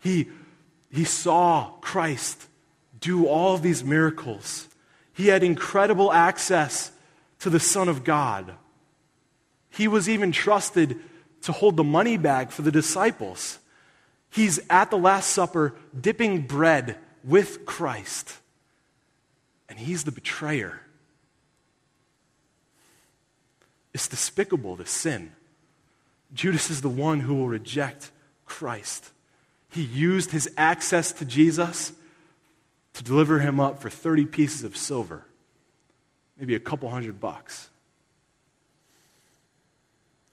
[0.00, 0.28] He,
[0.90, 2.46] he saw Christ
[3.00, 4.68] do all these miracles.
[5.12, 6.92] He had incredible access
[7.40, 8.54] to the Son of God.
[9.70, 10.98] He was even trusted
[11.42, 13.58] to hold the money bag for the disciples.
[14.30, 18.36] He's at the Last Supper dipping bread with Christ,
[19.68, 20.80] and he's the betrayer.
[23.92, 25.32] It's despicable, the sin.
[26.32, 28.10] Judas is the one who will reject
[28.46, 29.10] Christ.
[29.70, 31.92] He used his access to Jesus
[32.94, 35.24] to deliver him up for 30 pieces of silver,
[36.38, 37.68] maybe a couple hundred bucks.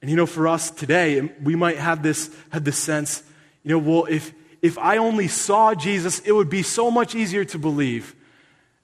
[0.01, 3.23] And you know, for us today, we might have this, have this sense,
[3.63, 7.45] you know, well, if, if I only saw Jesus, it would be so much easier
[7.45, 8.15] to believe.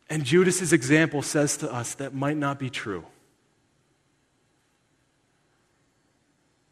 [0.10, 3.06] And Judas's example says to us that might not be true.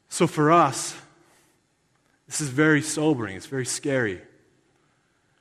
[0.09, 0.95] So for us,
[2.31, 4.21] this is very sobering, it's very scary.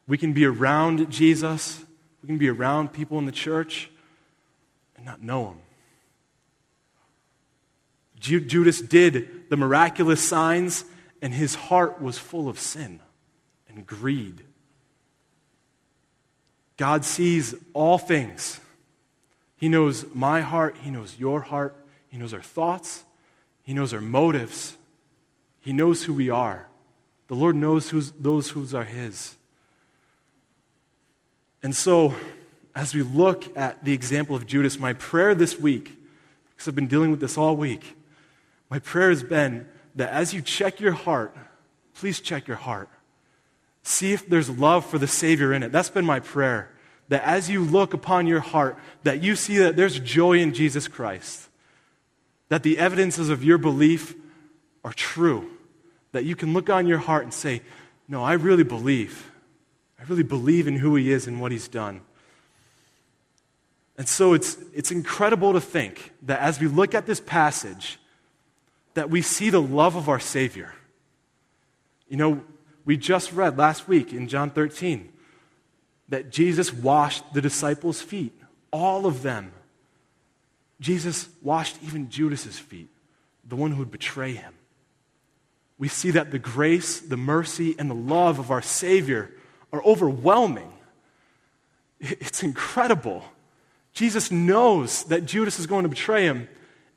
[0.08, 1.84] We can be around Jesus,
[2.20, 3.88] we can be around people in the church
[4.96, 5.58] and not know him.
[8.18, 10.84] Judas did the miraculous signs,
[11.22, 12.98] and his heart was full of sin
[13.68, 14.42] and greed.
[16.76, 18.58] God sees all things.
[19.54, 21.76] He knows my heart, He knows your heart,
[22.08, 23.04] He knows our thoughts,
[23.62, 24.76] He knows our motives,
[25.60, 26.66] He knows who we are.
[27.30, 29.36] The Lord knows who's, those who are His.
[31.62, 32.12] And so,
[32.74, 35.96] as we look at the example of Judas, my prayer this week,
[36.50, 37.96] because I've been dealing with this all week,
[38.68, 41.36] my prayer has been that as you check your heart,
[41.94, 42.88] please check your heart.
[43.84, 45.70] See if there's love for the Savior in it.
[45.70, 46.72] That's been my prayer.
[47.10, 50.88] That as you look upon your heart, that you see that there's joy in Jesus
[50.88, 51.48] Christ.
[52.48, 54.16] That the evidences of your belief
[54.84, 55.48] are true.
[56.12, 57.62] That you can look on your heart and say,
[58.08, 59.30] No, I really believe.
[59.98, 62.00] I really believe in who He is and what He's done.
[63.98, 67.98] And so it's, it's incredible to think that as we look at this passage,
[68.94, 70.72] that we see the love of our Savior.
[72.08, 72.42] You know,
[72.84, 75.12] we just read last week in John 13
[76.08, 78.32] that Jesus washed the disciples' feet,
[78.72, 79.52] all of them.
[80.80, 82.88] Jesus washed even Judas's feet,
[83.44, 84.54] the one who would betray him.
[85.80, 89.32] We see that the grace, the mercy, and the love of our Savior
[89.72, 90.70] are overwhelming.
[91.98, 93.24] It's incredible.
[93.94, 96.48] Jesus knows that Judas is going to betray him,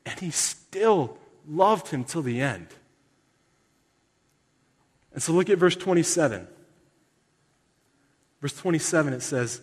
[0.04, 1.16] and he still
[1.48, 2.66] loved him till the end.
[5.14, 6.46] And so look at verse 27.
[8.42, 9.62] Verse 27, it says,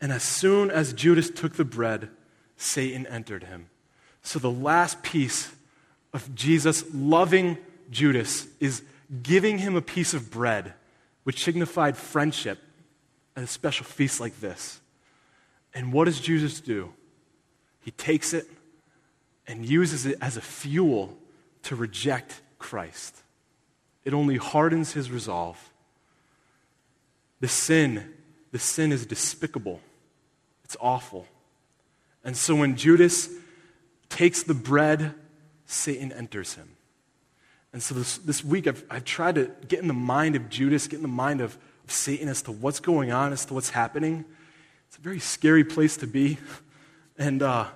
[0.00, 2.08] And as soon as Judas took the bread,
[2.56, 3.66] Satan entered him.
[4.22, 5.50] So the last piece
[6.14, 7.58] of Jesus loving
[7.92, 8.82] Judas is
[9.22, 10.72] giving him a piece of bread,
[11.22, 12.58] which signified friendship
[13.36, 14.80] at a special feast like this.
[15.74, 16.92] And what does Judas do?
[17.82, 18.48] He takes it
[19.46, 21.16] and uses it as a fuel
[21.64, 23.16] to reject Christ.
[24.04, 25.70] It only hardens his resolve.
[27.40, 28.14] The sin,
[28.50, 29.80] the sin is despicable.
[30.64, 31.26] It's awful.
[32.24, 33.28] And so when Judas
[34.08, 35.14] takes the bread,
[35.66, 36.76] Satan enters him.
[37.72, 40.86] And so this, this week, I've, I've tried to get in the mind of Judas,
[40.86, 43.70] get in the mind of, of Satan as to what's going on, as to what's
[43.70, 44.24] happening.
[44.88, 46.38] It's a very scary place to be.
[47.16, 47.66] And uh,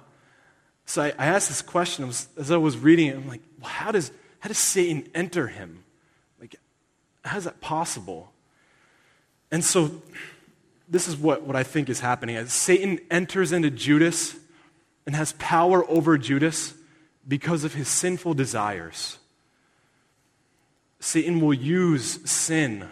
[0.85, 3.17] so I, I, asked this question was, as I was reading it.
[3.17, 5.85] I'm like, well, how does, how does Satan enter him?
[6.41, 6.57] Like,
[7.25, 8.33] how is that possible?
[9.51, 10.03] And so
[10.89, 12.37] this is what, what I think is happening.
[12.37, 14.37] As Satan enters into Judas
[15.07, 16.75] and has power over Judas
[17.27, 19.19] because of his sinful desires.
[21.07, 22.89] Satan will use sin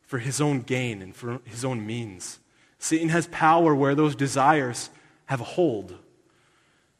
[0.00, 2.38] for his own gain and for his own means.
[2.78, 4.88] Satan has power where those desires
[5.26, 5.94] have a hold.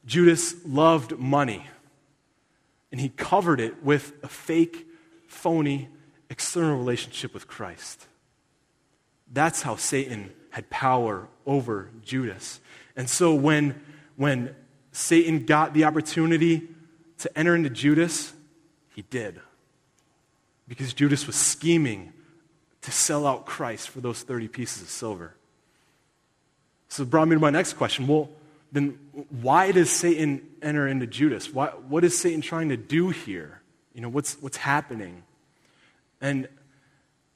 [0.04, 1.66] Judas loved money,
[2.90, 4.86] and he covered it with a fake,
[5.26, 5.88] phony,
[6.28, 8.06] external relationship with Christ.
[9.32, 12.60] That's how Satan had power over Judas.
[12.94, 13.80] And so when,
[14.16, 14.54] when
[14.92, 16.68] Satan got the opportunity
[17.20, 18.34] to enter into Judas,
[18.94, 19.40] he did.
[20.72, 22.14] Because Judas was scheming
[22.80, 25.34] to sell out Christ for those 30 pieces of silver.
[26.88, 28.06] So it brought me to my next question.
[28.06, 28.30] Well,
[28.72, 28.98] then
[29.42, 31.52] why does Satan enter into Judas?
[31.52, 33.60] Why, what is Satan trying to do here?
[33.92, 35.24] You know, what's, what's happening?
[36.22, 36.48] And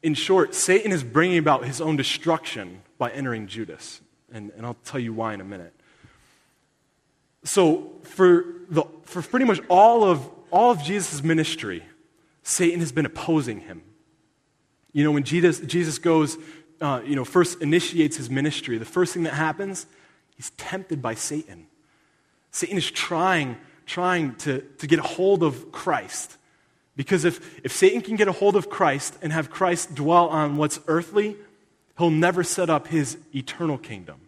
[0.02, 4.00] in short, Satan is bringing about his own destruction by entering Judas.
[4.32, 5.74] And, and I'll tell you why in a minute.
[7.44, 11.82] So, for, the, for pretty much all of, all of Jesus' ministry,
[12.48, 13.82] Satan has been opposing him.
[14.92, 16.38] You know, when Jesus, Jesus goes,
[16.80, 19.86] uh, you know, first initiates his ministry, the first thing that happens
[20.36, 21.66] He's tempted by Satan.
[22.50, 26.36] Satan is trying, trying to, to get a hold of Christ,
[26.94, 30.56] Because if, if Satan can get a hold of Christ and have Christ dwell on
[30.56, 31.36] what's earthly,
[31.98, 34.20] he'll never set up his eternal kingdom.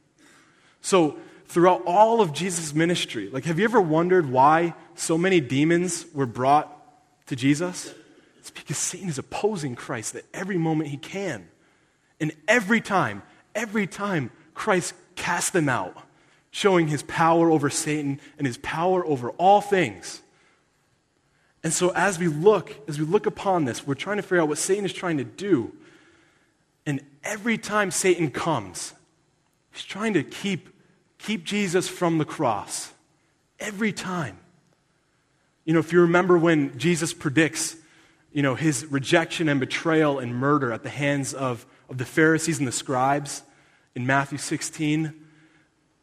[0.81, 6.07] So, throughout all of Jesus' ministry, like, have you ever wondered why so many demons
[6.15, 6.75] were brought
[7.27, 7.95] to Jesus?
[8.49, 11.49] It's because Satan is opposing Christ at every moment he can.
[12.19, 13.23] And every time,
[13.55, 15.97] every time Christ casts them out,
[16.51, 20.23] showing his power over Satan and his power over all things.
[21.63, 24.49] And so as we look, as we look upon this, we're trying to figure out
[24.49, 25.73] what Satan is trying to do.
[26.87, 28.95] And every time Satan comes,
[29.73, 30.71] he's trying to keep,
[31.19, 32.93] keep Jesus from the cross.
[33.61, 34.39] Every time.
[35.67, 37.77] You know, if you remember when Jesus predicts,
[38.33, 42.59] you know, his rejection and betrayal and murder at the hands of, of the Pharisees
[42.59, 43.43] and the scribes
[43.95, 45.13] in Matthew 16,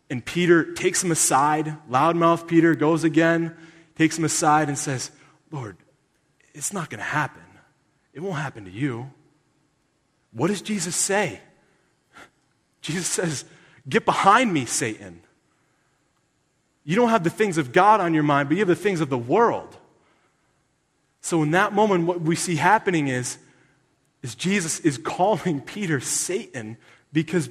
[0.09, 3.55] and Peter takes him aside, loudmouth Peter goes again,
[3.95, 5.11] takes him aside and says,
[5.51, 5.77] Lord,
[6.53, 7.41] it's not going to happen.
[8.13, 9.11] It won't happen to you.
[10.31, 11.39] What does Jesus say?
[12.81, 13.45] Jesus says,
[13.87, 15.21] Get behind me, Satan.
[16.83, 19.01] You don't have the things of God on your mind, but you have the things
[19.01, 19.77] of the world.
[21.25, 23.39] So, in that moment, what we see happening is,
[24.21, 26.77] is Jesus is calling Peter Satan
[27.11, 27.49] because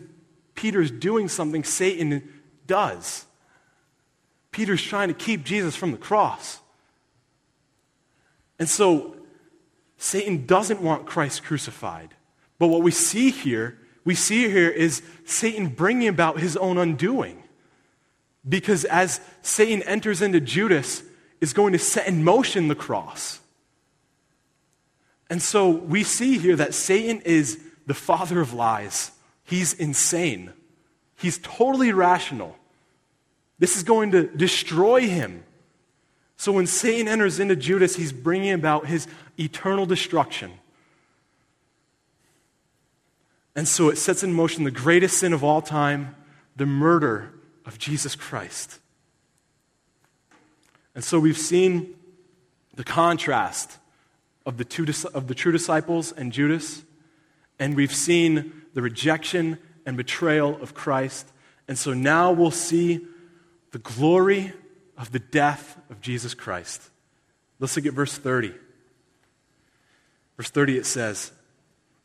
[0.54, 2.32] Peter's doing something Satan
[2.68, 3.26] does.
[4.52, 6.60] Peter's trying to keep Jesus from the cross.
[8.60, 9.16] And so
[9.98, 12.14] Satan doesn't want Christ crucified.
[12.60, 17.42] But what we see here, we see here is Satan bringing about his own undoing.
[18.48, 21.02] Because as Satan enters into Judas,
[21.40, 23.40] is going to set in motion the cross.
[25.30, 29.10] And so we see here that Satan is the father of lies.
[29.44, 30.52] He's insane.
[31.16, 32.56] He's totally irrational.
[33.58, 35.44] This is going to destroy him.
[36.36, 39.06] So when Satan enters into Judas, he's bringing about his
[39.38, 40.52] eternal destruction.
[43.56, 46.16] And so it sets in motion the greatest sin of all time
[46.56, 47.32] the murder
[47.64, 48.78] of Jesus Christ.
[50.94, 51.94] And so we've seen
[52.74, 53.78] the contrast
[54.46, 56.82] of the, two, of the true disciples and Judas,
[57.58, 61.28] and we've seen the rejection and betrayal of Christ.
[61.68, 63.06] And so now we'll see
[63.70, 64.52] the glory
[64.96, 66.90] of the death of Jesus Christ.
[67.58, 68.54] Let's look at verse 30.
[70.36, 71.32] Verse 30 it says,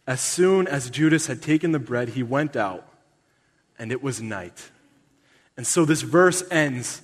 [0.07, 2.87] As soon as Judas had taken the bread, he went out,
[3.77, 4.69] and it was night.
[5.57, 7.01] And so this verse ends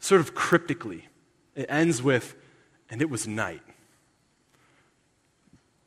[0.00, 1.08] sort of cryptically.
[1.54, 2.34] It ends with,
[2.90, 3.62] and it was night.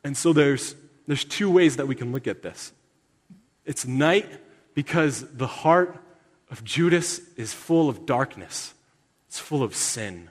[0.03, 0.75] And so there's,
[1.07, 2.71] there's two ways that we can look at this.
[3.65, 4.29] It's night
[4.73, 5.97] because the heart
[6.49, 8.73] of Judas is full of darkness.
[9.27, 10.29] It's full of sin.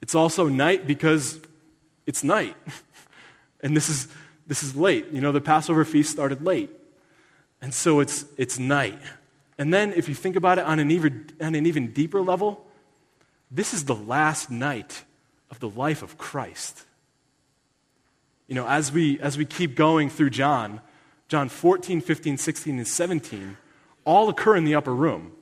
[0.00, 1.40] It's also night because
[2.06, 2.54] it's night.
[3.60, 4.08] and this is,
[4.46, 5.06] this is late.
[5.10, 6.70] You know, the Passover feast started late.
[7.60, 9.00] And so it's, it's night.
[9.58, 12.64] And then, if you think about it on an, even, on an even deeper level,
[13.50, 15.04] this is the last night
[15.50, 16.84] of the life of Christ.
[18.48, 20.80] You know, as we, as we keep going through John,
[21.28, 23.56] John 14, 15, 16, and 17
[24.04, 25.32] all occur in the upper room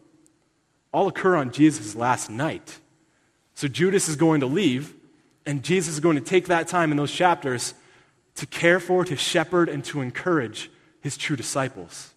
[0.95, 2.79] all occur on Jesus' last night.
[3.55, 4.95] So Judas is going to leave,
[5.45, 7.75] and Jesus is going to take that time in those chapters
[8.37, 12.15] to care for, to shepherd, and to encourage his true disciples.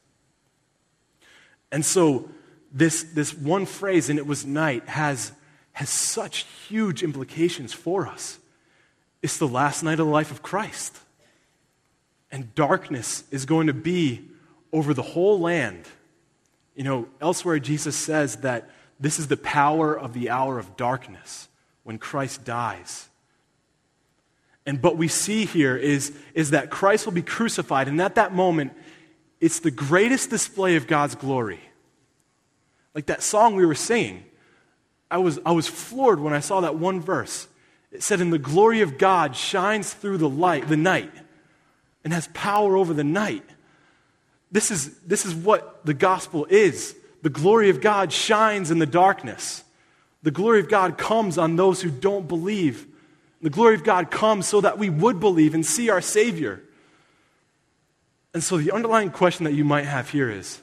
[1.72, 2.30] And so
[2.72, 5.32] this, this one phrase, and it was night, has,
[5.74, 8.38] has such huge implications for us.
[9.22, 10.98] It's the last night of the life of Christ.
[12.32, 14.28] And darkness is going to be
[14.72, 15.88] over the whole land
[16.78, 21.50] you know, elsewhere, Jesus says that this is the power of the hour of darkness
[21.84, 23.10] when Christ dies.
[24.64, 28.34] And what we see here is, is that Christ will be crucified, and at that
[28.34, 28.74] moment,
[29.42, 31.62] it's the greatest display of God's glory.
[32.94, 34.24] Like that song we were singing,
[35.10, 37.48] I was, I was floored when I saw that one verse.
[37.92, 41.12] It said, And the glory of God shines through the light, the night,
[42.04, 43.44] and has power over the night.
[44.52, 46.96] This is, this is what the gospel is.
[47.22, 49.64] The glory of God shines in the darkness.
[50.24, 52.88] The glory of God comes on those who don't believe.
[53.42, 56.62] The glory of God comes so that we would believe and see our Savior.
[58.34, 60.62] And so the underlying question that you might have here is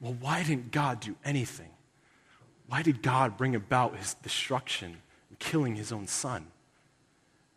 [0.00, 1.70] well, why didn't God do anything?
[2.66, 4.98] Why did God bring about his destruction
[5.38, 6.46] killing his own son?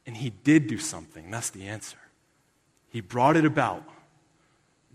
[0.05, 1.29] And he did do something.
[1.29, 1.97] That's the answer.
[2.89, 3.83] He brought it about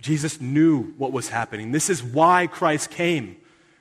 [0.00, 1.72] Jesus knew what was happening.
[1.72, 3.36] This is why Christ came.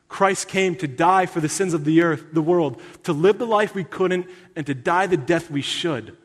[0.08, 3.47] Christ came to die for the sins of the earth, the world, to live the
[3.47, 6.16] life we couldn't, and to die the death we should.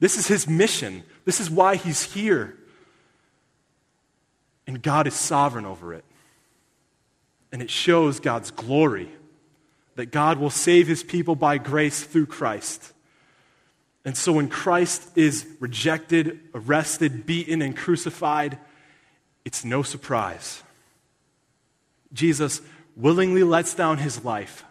[0.00, 1.04] This is his mission.
[1.24, 2.56] This is why he's here.
[4.66, 6.04] And God is sovereign over it.
[7.52, 9.10] And it shows God's glory
[10.00, 12.94] that God will save his people by grace through Christ.
[14.02, 18.56] And so when Christ is rejected, arrested, beaten, and crucified,
[19.44, 20.62] it's no surprise.
[22.14, 22.62] Jesus
[22.96, 24.64] willingly lets down his life.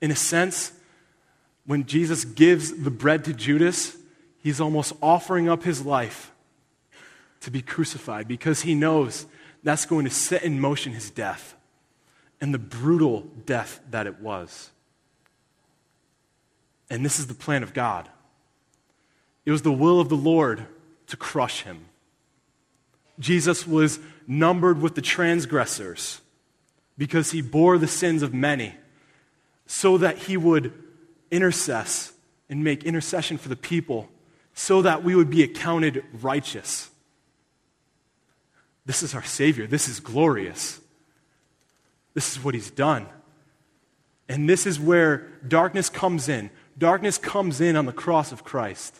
[0.00, 0.70] In a sense,
[1.66, 3.96] when Jesus gives the bread to Judas,
[4.44, 6.30] he's almost offering up his life
[7.40, 9.26] to be crucified because he knows
[9.64, 11.56] that's going to set in motion his death
[12.42, 14.70] and the brutal death that it was.
[16.90, 18.08] And this is the plan of God.
[19.46, 20.66] It was the will of the Lord
[21.06, 21.86] to crush him.
[23.20, 26.20] Jesus was numbered with the transgressors
[26.98, 28.74] because he bore the sins of many
[29.66, 30.72] so that he would
[31.30, 32.12] intercess
[32.50, 34.08] and make intercession for the people
[34.52, 36.90] so that we would be accounted righteous.
[38.84, 39.68] This is our Savior.
[39.68, 40.81] This is glorious.
[42.14, 43.06] This is what he's done.
[44.28, 46.50] And this is where darkness comes in.
[46.78, 48.96] Darkness comes in on the cross of Christ.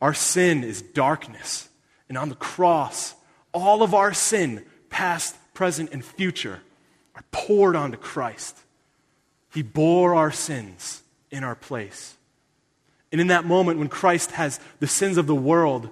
[0.00, 1.68] Our sin is darkness.
[2.08, 3.14] And on the cross,
[3.52, 6.60] all of our sin, past, present, and future,
[7.14, 8.56] are poured onto Christ.
[9.52, 12.16] He bore our sins in our place.
[13.12, 15.90] And in that moment, when Christ has the sins of the world,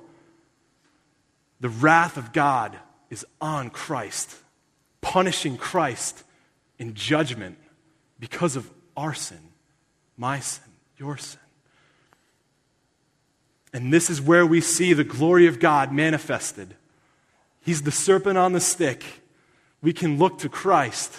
[1.61, 2.79] the wrath of God
[3.11, 4.37] is on Christ
[5.01, 6.25] punishing Christ
[6.79, 7.59] in judgment
[8.19, 9.41] because of our sin,
[10.17, 11.41] my sin, your sin.
[13.73, 16.75] And this is where we see the glory of God manifested.
[17.61, 19.05] He's the serpent on the stick.
[19.83, 21.15] We can look to Christ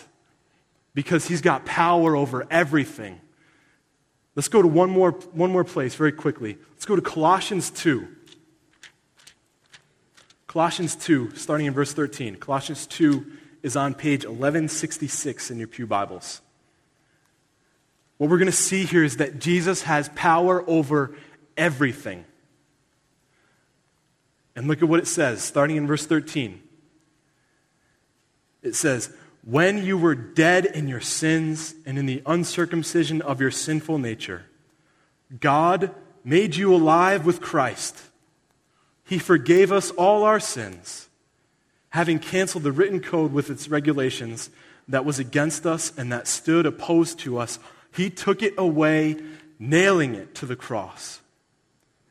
[0.94, 3.22] because he's got power over everything.
[4.36, 6.58] Let's go to one more, one more place very quickly.
[6.72, 8.08] Let's go to Colossians 2.
[10.48, 12.38] Colossians 2, starting in verse 13.
[12.38, 13.26] Colossians 2,
[13.62, 16.42] is on page 1166 in your Pew Bibles.
[18.18, 21.16] What we're going to see here is that Jesus has power over
[21.58, 22.26] everything.
[24.56, 26.62] And look at what it says, starting in verse 13.
[28.62, 29.10] It says,
[29.44, 34.46] When you were dead in your sins and in the uncircumcision of your sinful nature,
[35.40, 35.94] God
[36.24, 37.98] made you alive with Christ.
[39.06, 41.09] He forgave us all our sins
[41.92, 44.50] having canceled the written code with its regulations
[44.88, 47.60] that was against us and that stood opposed to us,
[47.94, 49.18] he took it away,
[49.58, 51.22] nailing it to the cross.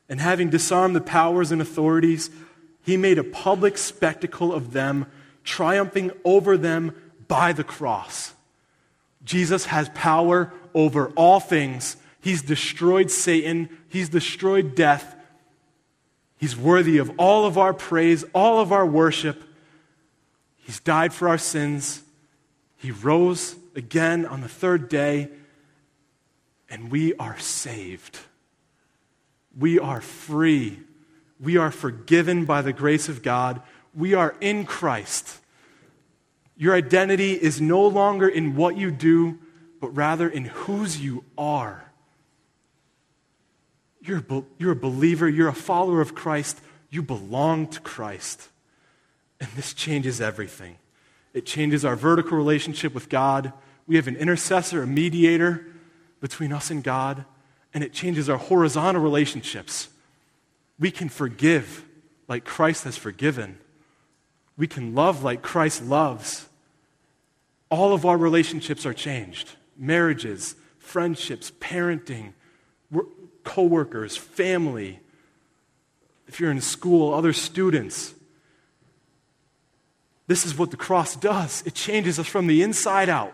[0.07, 2.29] And having disarmed the powers and authorities,
[2.83, 5.05] he made a public spectacle of them,
[5.43, 6.95] triumphing over them
[7.27, 8.33] by the cross.
[9.23, 11.97] Jesus has power over all things.
[12.21, 15.15] He's destroyed Satan, he's destroyed death.
[16.37, 19.43] He's worthy of all of our praise, all of our worship.
[20.69, 22.03] He's died for our sins.
[22.77, 25.29] He rose again on the third day,
[26.69, 28.19] and we are saved.
[29.57, 30.77] We are free.
[31.39, 33.63] We are forgiven by the grace of God.
[33.95, 35.39] We are in Christ.
[36.55, 39.39] Your identity is no longer in what you do,
[39.81, 41.91] but rather in whose you are.
[44.01, 46.61] You're a, you're a believer, you're a follower of Christ,
[46.91, 48.49] you belong to Christ.
[49.39, 50.77] And this changes everything.
[51.33, 53.53] It changes our vertical relationship with God.
[53.87, 55.65] We have an intercessor, a mediator
[56.19, 57.25] between us and God,
[57.73, 59.89] and it changes our horizontal relationships.
[60.79, 61.85] We can forgive
[62.27, 63.57] like Christ has forgiven.
[64.57, 66.47] We can love like Christ loves.
[67.69, 72.33] All of our relationships are changed marriages, friendships, parenting,
[73.45, 74.99] coworkers, family.
[76.27, 78.13] If you're in school, other students.
[80.29, 83.33] This is what the cross does it changes us from the inside out.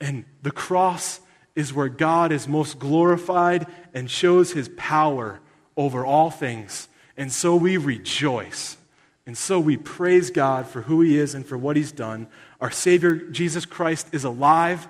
[0.00, 1.20] And the cross
[1.54, 5.40] is where God is most glorified and shows his power
[5.76, 6.88] over all things.
[7.14, 8.78] And so we rejoice.
[9.26, 12.26] And so we praise God for who he is and for what he's done.
[12.58, 14.88] Our Savior, Jesus Christ, is alive.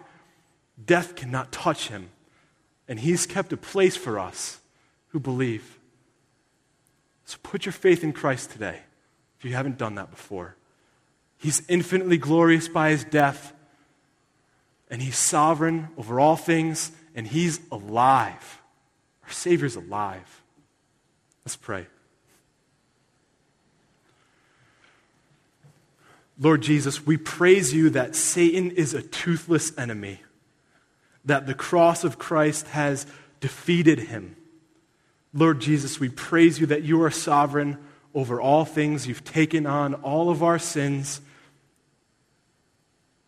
[0.87, 2.11] Death cannot touch him.
[2.87, 4.61] And he's kept a place for us
[5.09, 5.81] who believe.
[7.25, 8.79] So put your faith in Christ today
[9.41, 10.55] if you haven't done that before.
[11.43, 13.53] He's infinitely glorious by his death,
[14.89, 18.61] and he's sovereign over all things, and he's alive.
[19.25, 20.43] Our Savior's alive.
[21.45, 21.89] Let's pray.
[26.39, 30.21] Lord Jesus, we praise you that Satan is a toothless enemy,
[31.25, 33.05] that the cross of Christ has
[33.41, 34.37] defeated him.
[35.35, 37.79] Lord Jesus, we praise you that you are sovereign
[38.15, 39.09] over all things.
[39.09, 41.21] You've taken on all of our sins,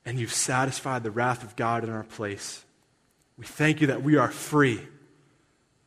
[0.05, 2.65] and you've satisfied the wrath of God in our place.
[3.37, 4.81] We thank you that we are free.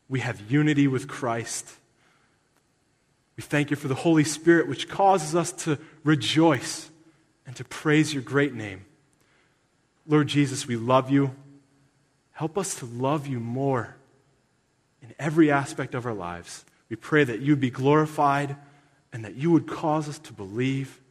[0.09, 1.71] We have unity with Christ.
[3.35, 6.89] We thank you for the Holy Spirit, which causes us to rejoice
[7.45, 8.85] and to praise your great name.
[10.07, 11.35] Lord Jesus, we love you.
[12.31, 13.95] Help us to love you more
[15.01, 16.65] in every aspect of our lives.
[16.89, 18.55] We pray that you be glorified
[19.13, 21.01] and that you would cause us to believe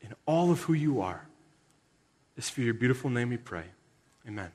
[0.00, 1.26] in all of who you are.
[2.36, 3.64] It's for your beautiful name we pray.
[4.26, 4.52] Amen.